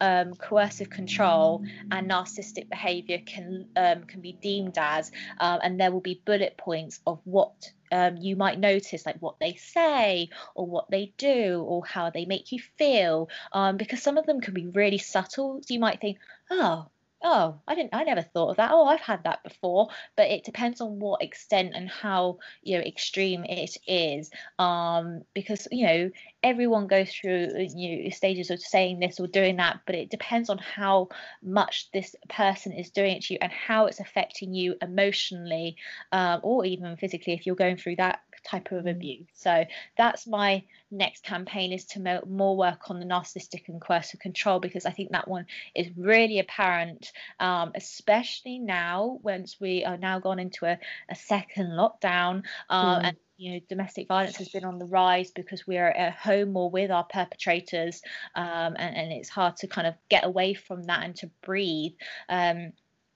um, 0.00 0.34
coercive 0.34 0.90
control 0.90 1.64
and 1.90 2.10
narcissistic 2.10 2.68
behavior 2.68 3.18
can 3.24 3.66
um, 3.76 4.02
can 4.04 4.20
be 4.20 4.32
deemed 4.32 4.76
as, 4.76 5.10
um, 5.38 5.60
and 5.62 5.80
there 5.80 5.92
will 5.92 6.00
be 6.00 6.20
bullet 6.26 6.56
points 6.58 7.00
of 7.06 7.20
what 7.24 7.70
um, 7.92 8.16
you 8.16 8.36
might 8.36 8.58
notice, 8.58 9.06
like 9.06 9.16
what 9.20 9.38
they 9.38 9.54
say 9.54 10.30
or 10.54 10.66
what 10.66 10.90
they 10.90 11.12
do 11.18 11.62
or 11.66 11.84
how 11.84 12.10
they 12.10 12.24
make 12.24 12.52
you 12.52 12.60
feel, 12.78 13.28
um, 13.52 13.76
because 13.76 14.02
some 14.02 14.18
of 14.18 14.26
them 14.26 14.40
can 14.40 14.54
be 14.54 14.66
really 14.66 14.98
subtle. 14.98 15.60
So 15.62 15.74
you 15.74 15.80
might 15.80 16.00
think, 16.00 16.18
oh, 16.50 16.86
oh 17.22 17.60
i 17.68 17.74
didn't 17.74 17.94
i 17.94 18.02
never 18.02 18.22
thought 18.22 18.50
of 18.50 18.56
that 18.56 18.70
oh 18.72 18.84
i've 18.84 19.00
had 19.00 19.22
that 19.24 19.42
before 19.42 19.88
but 20.16 20.28
it 20.28 20.44
depends 20.44 20.80
on 20.80 20.98
what 20.98 21.22
extent 21.22 21.72
and 21.74 21.88
how 21.88 22.38
you 22.62 22.76
know 22.76 22.84
extreme 22.84 23.44
it 23.44 23.76
is 23.86 24.30
um 24.58 25.22
because 25.34 25.68
you 25.70 25.86
know 25.86 26.10
everyone 26.42 26.86
goes 26.86 27.10
through 27.12 27.48
you 27.74 28.04
know, 28.04 28.10
stages 28.10 28.50
of 28.50 28.60
saying 28.60 28.98
this 28.98 29.20
or 29.20 29.26
doing 29.26 29.56
that 29.56 29.80
but 29.86 29.94
it 29.94 30.10
depends 30.10 30.50
on 30.50 30.58
how 30.58 31.08
much 31.42 31.90
this 31.92 32.14
person 32.28 32.72
is 32.72 32.90
doing 32.90 33.16
it 33.16 33.22
to 33.22 33.34
you 33.34 33.38
and 33.40 33.52
how 33.52 33.86
it's 33.86 34.00
affecting 34.00 34.54
you 34.54 34.74
emotionally 34.82 35.76
um, 36.12 36.40
or 36.42 36.64
even 36.64 36.96
physically 36.96 37.32
if 37.32 37.46
you're 37.46 37.54
going 37.54 37.76
through 37.76 37.96
that 37.96 38.20
type 38.44 38.72
of 38.72 38.84
mm. 38.84 38.90
abuse. 38.90 39.26
So 39.34 39.64
that's 39.96 40.26
my 40.26 40.64
next 40.90 41.24
campaign 41.24 41.72
is 41.72 41.84
to 41.86 42.22
more 42.26 42.56
work 42.56 42.90
on 42.90 43.00
the 43.00 43.06
narcissistic 43.06 43.68
and 43.68 43.80
coercive 43.80 44.20
control 44.20 44.60
because 44.60 44.84
I 44.84 44.90
think 44.90 45.12
that 45.12 45.28
one 45.28 45.46
is 45.74 45.88
really 45.96 46.38
apparent, 46.38 47.12
um, 47.40 47.72
especially 47.74 48.58
now 48.58 49.18
once 49.22 49.56
we 49.60 49.84
are 49.84 49.96
now 49.96 50.18
gone 50.18 50.38
into 50.38 50.66
a, 50.66 50.78
a 51.08 51.14
second 51.14 51.68
lockdown 51.68 52.42
uh, 52.68 52.98
mm. 52.98 53.04
and 53.04 53.16
you 53.42 53.52
know 53.52 53.60
domestic 53.68 54.06
violence 54.06 54.36
has 54.36 54.48
been 54.48 54.64
on 54.64 54.78
the 54.78 54.86
rise 54.86 55.32
because 55.32 55.66
we 55.66 55.76
are 55.76 55.90
at 55.90 56.14
home 56.14 56.56
or 56.56 56.70
with 56.70 56.90
our 56.90 57.04
perpetrators 57.04 58.00
um, 58.36 58.76
and, 58.78 58.96
and, 58.96 59.12
it's 59.12 59.28
hard 59.28 59.56
to 59.56 59.66
kind 59.66 59.86
of 59.86 59.94
get 60.08 60.24
away 60.24 60.54
from 60.54 60.84
that 60.84 61.02
and 61.02 61.16
to 61.16 61.28
breathe. 61.42 61.92
Um, 62.28 62.72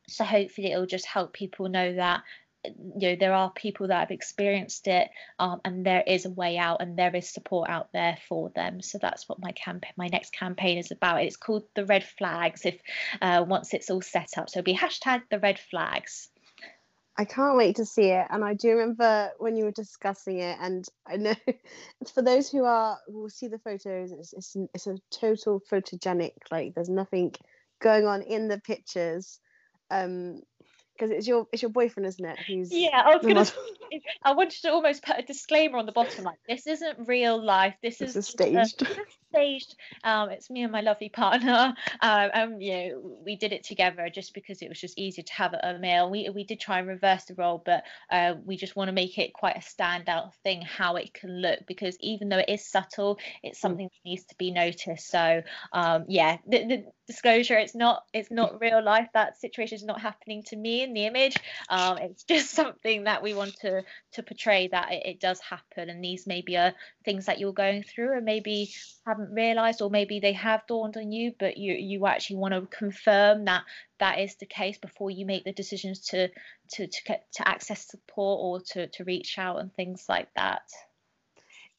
so 0.08 0.24
hopefully 0.24 0.72
it'll 0.72 0.86
just 0.86 1.06
help 1.06 1.32
people 1.32 1.68
know 1.68 1.94
that 1.94 2.22
you 2.64 3.10
know 3.10 3.16
there 3.18 3.32
are 3.32 3.52
people 3.52 3.86
that 3.86 4.00
have 4.00 4.10
experienced 4.10 4.88
it 4.88 5.08
um, 5.38 5.60
and 5.64 5.86
there 5.86 6.02
is 6.04 6.24
a 6.24 6.30
way 6.30 6.58
out 6.58 6.82
and 6.82 6.98
there 6.98 7.14
is 7.14 7.28
support 7.28 7.70
out 7.70 7.92
there 7.92 8.18
for 8.28 8.50
them. 8.50 8.82
So 8.82 8.98
that's 9.00 9.28
what 9.28 9.38
my 9.38 9.52
campaign 9.52 9.92
my 9.96 10.08
next 10.08 10.32
campaign 10.32 10.78
is 10.78 10.90
about. 10.90 11.22
It's 11.22 11.36
called 11.36 11.62
the 11.76 11.86
red 11.86 12.02
flags 12.02 12.66
if 12.66 12.80
uh, 13.22 13.44
once 13.46 13.72
it's 13.72 13.90
all 13.90 14.02
set 14.02 14.30
up. 14.36 14.50
So 14.50 14.58
it'll 14.58 14.72
be 14.72 14.76
hashtag 14.76 15.22
the 15.30 15.38
red 15.38 15.60
flags 15.60 16.28
I 17.18 17.24
can't 17.24 17.57
wait 17.57 17.76
to 17.76 17.87
see 17.87 18.11
it. 18.11 18.26
And 18.31 18.44
I 18.44 18.55
do 18.55 18.70
remember 18.70 19.31
when 19.38 19.57
you 19.57 19.64
were 19.64 19.70
discussing 19.70 20.38
it, 20.38 20.59
and 20.61 20.87
I 21.07 21.16
know 21.16 21.35
for 22.14 22.22
those 22.22 22.50
who 22.50 22.64
are 22.64 22.98
will 23.09 23.31
see 23.31 23.48
the 23.48 23.59
photos, 23.59 24.12
it's, 24.12 24.33
it's 24.33 24.57
it's 24.74 24.87
a 24.87 24.98
total 25.11 25.61
photogenic. 25.70 26.33
Like 26.50 26.74
there's 26.74 26.88
nothing 26.88 27.35
going 27.81 28.07
on 28.07 28.22
in 28.22 28.48
the 28.48 28.61
pictures. 28.61 29.40
Um, 29.90 30.42
because 30.94 31.11
it's 31.11 31.26
your 31.26 31.46
it's 31.52 31.62
your 31.62 31.70
boyfriend, 31.70 32.07
isn't 32.07 32.24
it? 32.24 32.38
Who's 32.46 32.72
yeah. 32.72 33.02
I 33.05 33.16
was 33.16 33.26
gonna. 33.26 33.46
I 34.22 34.33
wanted 34.33 34.62
to 34.62 34.72
almost 34.72 35.05
put 35.05 35.18
a 35.18 35.22
disclaimer 35.22 35.79
on 35.79 35.87
the 35.87 35.92
bottom, 35.92 36.25
like 36.25 36.38
this 36.49 36.66
isn't 36.66 37.07
real 37.07 37.42
life. 37.42 37.75
This 37.83 38.01
is 38.01 38.27
staged. 38.27 38.83
Uh, 38.83 38.94
staged. 39.31 39.77
Um, 40.05 40.31
it's 40.31 40.51
me 40.51 40.62
and 40.62 40.72
my 40.72 40.81
lovely 40.81 41.09
partner. 41.09 41.75
Um, 42.01 42.31
and 42.35 42.62
you 42.62 42.72
know, 42.72 43.18
we 43.25 43.37
did 43.37 43.53
it 43.53 43.64
together 43.64 44.09
just 44.12 44.35
because 44.35 44.62
it 44.62 44.68
was 44.68 44.81
just 44.81 44.99
easier 44.99 45.25
to 45.25 45.33
have 45.33 45.55
a 45.55 45.79
male. 45.79 46.11
We 46.11 46.29
we 46.31 46.44
did 46.44 46.61
try 46.61 46.79
and 46.79 46.88
reverse 46.88 47.25
the 47.25 47.35
role, 47.35 47.62
but 47.64 47.85
uh, 48.11 48.35
we 48.44 48.57
just 48.57 48.77
want 48.77 48.88
to 48.88 48.92
make 48.92 49.18
it 49.18 49.33
quite 49.33 49.57
a 49.57 49.61
standout 49.61 50.33
thing 50.42 50.62
how 50.62 50.96
it 50.96 51.14
can 51.14 51.40
look 51.40 51.61
because 51.66 51.96
even 52.01 52.29
though 52.29 52.38
it 52.38 52.49
is 52.49 52.66
subtle, 52.66 53.18
it's 53.42 53.59
mm. 53.59 53.62
something 53.62 53.87
that 53.87 54.09
needs 54.09 54.25
to 54.25 54.35
be 54.37 54.51
noticed. 54.51 55.11
So 55.11 55.42
um, 55.72 56.05
yeah, 56.09 56.38
the, 56.46 56.66
the 56.66 56.85
disclosure, 57.07 57.59
it's 57.59 57.75
not 57.75 58.03
it's 58.12 58.31
not 58.31 58.61
real 58.61 58.83
life. 58.83 59.09
That 59.14 59.40
situation 59.40 59.77
is 59.77 59.85
not 59.85 60.01
happening 60.01 60.42
to 60.49 60.57
me 60.57 60.83
in 60.83 60.92
the 60.92 61.07
image. 61.07 61.37
Um, 61.68 61.99
it's 61.99 62.25
just 62.25 62.51
something 62.51 63.05
that 63.05 63.22
we 63.22 63.35
want 63.35 63.57
to 63.61 63.75
to 64.12 64.22
portray 64.22 64.68
that 64.68 64.92
it, 64.92 65.02
it 65.06 65.20
does 65.20 65.40
happen, 65.40 65.90
and 65.90 66.02
these 66.02 66.26
maybe 66.26 66.56
are 66.56 66.74
things 67.04 67.26
that 67.26 67.38
you're 67.38 67.52
going 67.52 67.82
through, 67.82 68.16
and 68.16 68.24
maybe 68.24 68.70
haven't 69.06 69.32
realised, 69.32 69.82
or 69.82 69.90
maybe 69.90 70.20
they 70.20 70.32
have 70.32 70.66
dawned 70.66 70.96
on 70.96 71.12
you, 71.12 71.32
but 71.38 71.56
you 71.56 71.74
you 71.74 72.06
actually 72.06 72.36
want 72.36 72.54
to 72.54 72.66
confirm 72.76 73.44
that 73.46 73.62
that 73.98 74.18
is 74.18 74.36
the 74.36 74.46
case 74.46 74.78
before 74.78 75.10
you 75.10 75.26
make 75.26 75.44
the 75.44 75.52
decisions 75.52 76.00
to 76.00 76.28
to 76.72 76.86
to, 76.86 77.02
get, 77.04 77.26
to 77.32 77.46
access 77.46 77.86
support 77.88 78.40
or 78.42 78.60
to 78.60 78.86
to 78.88 79.04
reach 79.04 79.38
out 79.38 79.58
and 79.60 79.74
things 79.74 80.06
like 80.08 80.28
that 80.34 80.62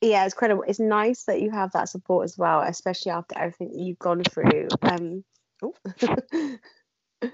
yeah, 0.02 0.26
it's 0.26 0.34
incredible. 0.36 0.64
It's 0.68 0.80
nice 0.80 1.24
that 1.24 1.42
you 1.42 1.50
have 1.52 1.72
that 1.72 1.90
support 1.90 2.26
as 2.26 2.38
well, 2.38 2.62
especially 2.62 3.12
after 3.12 3.38
everything 3.38 3.72
you've 3.74 3.98
gone 3.98 4.24
through. 4.24 4.68
Um, 4.82 5.24
oh. 5.64 5.74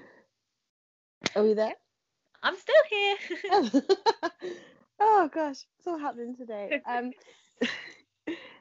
Are 1.36 1.42
we 1.42 1.54
there? 1.54 1.74
I'm 2.44 2.56
still 2.56 2.74
here. 2.90 3.82
oh 5.00 5.30
gosh, 5.32 5.64
it's 5.78 5.86
all 5.86 5.98
happening 5.98 6.36
today. 6.36 6.80
Um, 6.88 7.10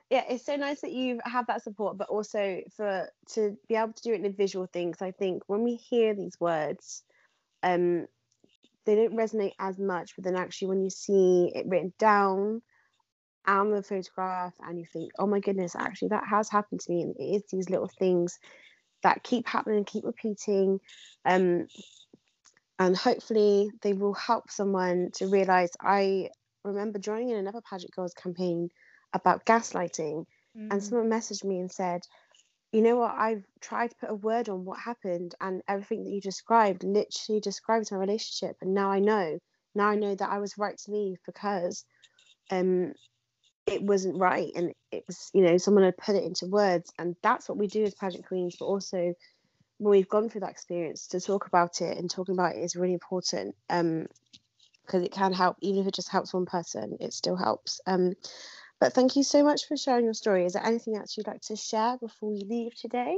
yeah, 0.10 0.24
it's 0.30 0.46
so 0.46 0.56
nice 0.56 0.82
that 0.82 0.92
you 0.92 1.20
have 1.26 1.48
that 1.48 1.64
support, 1.64 1.98
but 1.98 2.08
also 2.08 2.62
for 2.78 3.10
to 3.34 3.58
be 3.68 3.76
able 3.76 3.94
to 3.94 4.04
do 4.04 4.14
it 4.14 4.20
in 4.20 4.26
a 4.26 4.30
visual 4.30 4.68
thing. 4.68 4.92
Because 4.92 5.02
I 5.02 5.12
think 5.12 5.44
when 5.48 5.64
we 5.64 5.76
hear 5.76 6.14
these 6.14 6.40
words, 6.40 7.04
um, 7.62 8.08
they 8.86 8.96
don't 8.96 9.18
resonate 9.18 9.54
as 9.60 9.78
much. 9.80 10.16
But 10.16 10.24
then 10.24 10.36
actually, 10.36 10.70
when 10.70 10.84
you 10.84 10.90
see 10.90 11.52
it 11.54 11.66
written 11.68 11.94
down 12.00 12.62
and 13.46 13.74
the 13.74 13.84
photograph, 13.84 14.54
and 14.62 14.80
you 14.80 14.86
think, 14.86 15.12
oh 15.20 15.28
my 15.28 15.40
goodness, 15.40 15.76
actually 15.76 16.10
that 16.10 16.28
has 16.30 16.50
happened 16.50 16.80
to 16.82 16.92
me, 16.92 17.02
and 17.02 17.16
it 17.18 17.24
is 17.24 17.44
these 17.52 17.70
little 17.70 17.90
things 18.00 18.40
that 19.02 19.24
keep 19.24 19.48
happening 19.48 19.78
and 19.78 19.88
keep 19.88 20.06
repeating. 20.06 20.80
Um, 21.26 21.68
and 22.84 22.98
hopefully 22.98 23.72
they 23.82 23.94
will 23.94 24.14
help 24.14 24.52
someone 24.52 25.10
to 25.14 25.28
realize 25.28 25.72
I 25.80 26.30
remember 26.66 27.00
joining 27.00 27.30
in 27.30 27.38
another 27.38 27.62
Pageant 27.62 27.94
Girls 27.96 28.14
campaign 28.14 28.70
about 29.14 29.46
gaslighting, 29.46 30.26
mm. 30.58 30.68
and 30.70 30.84
someone 30.84 31.10
messaged 31.10 31.46
me 31.46 31.60
and 31.60 31.72
said, 31.72 32.02
you 32.74 32.82
know 32.82 32.98
what, 32.98 33.16
I've 33.16 33.46
tried 33.62 33.92
to 33.92 33.96
put 34.02 34.10
a 34.10 34.16
word 34.16 34.50
on 34.50 34.66
what 34.66 34.80
happened, 34.80 35.34
and 35.40 35.62
everything 35.68 36.04
that 36.04 36.10
you 36.10 36.20
described 36.20 36.84
literally 36.84 37.40
describes 37.40 37.90
my 37.92 37.98
relationship. 37.98 38.58
And 38.62 38.74
now 38.74 38.92
I 38.92 39.00
know, 39.00 39.40
now 39.76 39.88
I 39.88 39.96
know 39.96 40.16
that 40.16 40.30
I 40.30 40.40
was 40.40 40.58
right 40.58 40.78
to 40.78 40.92
leave 40.92 41.18
because 41.26 41.86
um, 42.52 42.94
it 43.66 43.82
wasn't 43.82 44.20
right. 44.20 44.52
And 44.56 44.74
it 44.92 45.04
was, 45.08 45.30
you 45.34 45.44
know, 45.44 45.58
someone 45.58 45.84
had 45.86 45.98
put 45.98 46.16
it 46.16 46.24
into 46.24 46.48
words. 46.48 46.92
And 47.00 47.16
that's 47.24 47.48
what 47.48 47.58
we 47.58 47.68
do 47.68 47.84
as 47.84 47.96
pageant 47.96 48.28
queens, 48.28 48.58
but 48.60 48.66
also 48.66 49.14
when 49.84 49.92
we've 49.92 50.10
gone 50.10 50.30
through 50.30 50.42
that 50.42 50.52
experience 50.52 51.08
to 51.08 51.20
talk 51.22 51.48
about 51.48 51.82
it 51.82 51.98
and 51.98 52.10
talking 52.10 52.36
about 52.36 52.56
it 52.56 52.60
is 52.60 52.76
really 52.76 52.94
important 52.94 53.56
um 53.70 54.08
because 54.86 55.04
it 55.04 55.12
can 55.12 55.34
help 55.34 55.58
even 55.62 55.82
if 55.82 55.88
it 55.88 55.94
just 55.94 56.10
helps 56.10 56.34
one 56.34 56.46
person 56.46 56.98
it 57.00 57.14
still 57.14 57.36
helps 57.36 57.82
um 57.88 58.14
but 58.84 58.92
thank 58.92 59.16
you 59.16 59.24
so 59.24 59.46
much 59.46 59.66
for 59.66 59.78
sharing 59.78 60.04
your 60.04 60.14
story. 60.14 60.46
Is 60.46 60.54
there 60.54 60.66
anything 60.66 60.98
else 60.98 61.16
you'd 61.16 61.28
like 61.28 61.40
to 61.44 61.56
share 61.56 61.98
before 61.98 62.32
we 62.32 62.42
leave 62.42 62.76
today? 62.76 63.18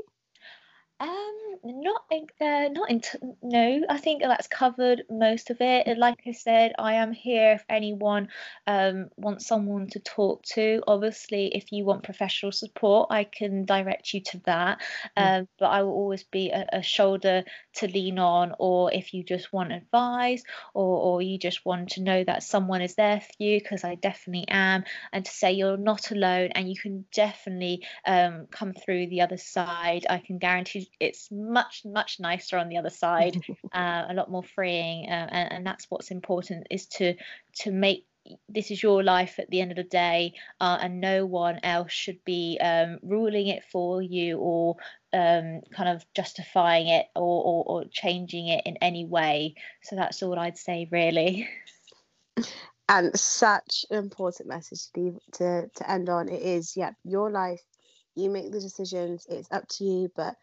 Um, 0.98 1.36
not 1.66 2.06
uh, 2.12 2.70
not 2.72 2.90
in 2.90 3.02
no. 3.42 3.82
I 3.90 3.98
think 3.98 4.22
that's 4.22 4.48
covered 4.48 5.04
most 5.10 5.50
of 5.50 5.58
it. 5.60 5.98
Like 5.98 6.20
I 6.26 6.32
said, 6.32 6.72
I 6.80 6.94
am 6.94 7.12
here 7.12 7.54
if 7.54 7.66
anyone 7.68 8.30
um 8.66 9.10
wants 9.18 9.46
someone 9.46 9.88
to 9.88 10.00
talk 10.00 10.44
to. 10.54 10.82
Obviously, 10.88 11.48
if 11.54 11.74
you 11.74 11.84
want 11.84 12.04
professional 12.04 12.54
support, 12.54 13.08
I 13.12 13.26
can 13.26 13.66
direct 13.66 14.14
you 14.14 14.22
to 14.22 14.38
that. 14.46 14.82
Mm. 15.18 15.40
Um, 15.40 15.48
but 15.60 15.66
I 15.66 15.84
will 15.84 15.92
always 15.92 16.24
be 16.24 16.52
a, 16.52 16.66
a, 16.72 16.82
shoulder 16.82 17.44
to 17.76 17.88
lean 17.88 18.18
on. 18.18 18.54
Or 18.58 18.94
if 18.94 19.14
you 19.14 19.24
just 19.24 19.52
want 19.52 19.74
advice, 19.74 20.44
or 20.74 20.98
or 20.98 21.22
you 21.22 21.38
just 21.38 21.66
want 21.66 21.90
to 21.92 22.02
know 22.02 22.24
that 22.24 22.44
someone 22.44 22.82
is 22.82 22.96
there 22.96 23.20
for 23.20 23.44
you, 23.44 23.60
because 23.60 23.84
I 23.84 23.96
definitely 23.96 24.48
am, 24.48 24.86
and 25.12 25.26
to 25.26 25.32
say 25.32 25.52
you're 25.52 25.76
not 25.76 26.12
alone, 26.12 26.52
and 26.54 26.70
you 26.70 26.80
can 26.80 27.06
definitely 27.14 27.86
um 28.06 28.48
come 28.50 28.74
through 28.74 29.08
the 29.08 29.22
other 29.22 29.38
side. 29.38 30.06
I 30.10 30.20
can 30.20 30.38
guarantee 30.38 30.85
it's 31.00 31.30
much 31.32 31.84
much 31.86 32.20
nicer 32.20 32.58
on 32.58 32.70
the 32.70 32.78
other 32.78 32.90
side 32.90 33.40
uh, 33.74 34.06
a 34.10 34.14
lot 34.14 34.32
more 34.32 34.44
freeing 34.44 35.06
uh, 35.10 35.28
and, 35.32 35.52
and, 35.54 35.68
that's 35.68 35.86
what's 35.90 36.12
important 36.12 36.68
is 36.70 36.86
to 36.86 37.16
to 37.54 37.72
make 37.72 38.06
this 38.50 38.72
is 38.72 38.82
your 38.82 39.04
life 39.04 39.40
at 39.40 39.50
the 39.50 39.62
end 39.62 39.72
of 39.72 39.78
the 39.78 39.84
day 39.84 40.34
uh, 40.60 40.78
and 40.82 41.00
no 41.00 41.26
one 41.26 41.60
else 41.64 41.92
should 41.92 42.24
be 42.26 42.60
um, 42.62 42.98
ruling 43.04 43.48
it 43.48 43.64
for 43.72 44.02
you 44.02 44.38
or 44.40 44.76
um, 45.14 45.62
kind 45.72 45.90
of 45.90 46.06
justifying 46.14 46.88
it 46.88 47.06
or, 47.16 47.44
or, 47.44 47.64
or 47.68 47.86
changing 47.92 48.48
it 48.48 48.64
in 48.66 48.78
any 48.78 49.06
way. 49.06 49.56
So 49.84 49.96
that's 49.96 50.24
all 50.24 50.38
i'd 50.40 50.58
say 50.58 50.88
really. 50.92 51.48
And 52.88 53.20
such 53.20 53.84
an 53.90 53.98
important 53.98 54.48
message 54.48 54.92
to, 54.94 55.00
leave, 55.00 55.20
to 55.34 55.68
to 55.76 55.90
end 55.90 56.08
on. 56.08 56.30
It 56.30 56.42
is 56.42 56.78
yeah 56.78 56.92
your 57.04 57.32
life. 57.32 57.64
You 58.14 58.30
make 58.30 58.52
the 58.52 58.60
decisions. 58.60 59.26
It's 59.28 59.52
up 59.52 59.68
to 59.70 59.84
you 59.84 60.12
but 60.16 60.36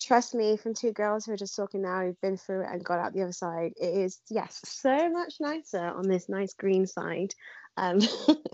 trust 0.00 0.34
me, 0.34 0.56
from 0.56 0.74
two 0.74 0.92
girls 0.92 1.24
who 1.24 1.32
are 1.32 1.36
just 1.36 1.56
talking 1.56 1.82
now, 1.82 2.02
who've 2.02 2.20
been 2.20 2.36
through 2.36 2.62
it 2.62 2.68
and 2.70 2.84
got 2.84 2.98
out 2.98 3.12
the 3.12 3.22
other 3.22 3.32
side, 3.32 3.72
it 3.76 3.94
is, 3.94 4.20
yes, 4.30 4.60
so 4.64 5.10
much 5.10 5.34
nicer 5.40 5.84
on 5.84 6.08
this 6.08 6.28
nice 6.28 6.54
green 6.54 6.86
side 6.86 7.34
um, 7.76 8.00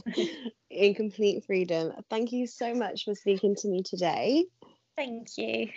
in 0.70 0.94
complete 0.94 1.44
freedom. 1.44 1.92
Thank 2.10 2.32
you 2.32 2.46
so 2.46 2.74
much 2.74 3.04
for 3.04 3.14
speaking 3.14 3.54
to 3.56 3.68
me 3.68 3.82
today. 3.82 4.44
Thank 4.96 5.28
you. 5.36 5.68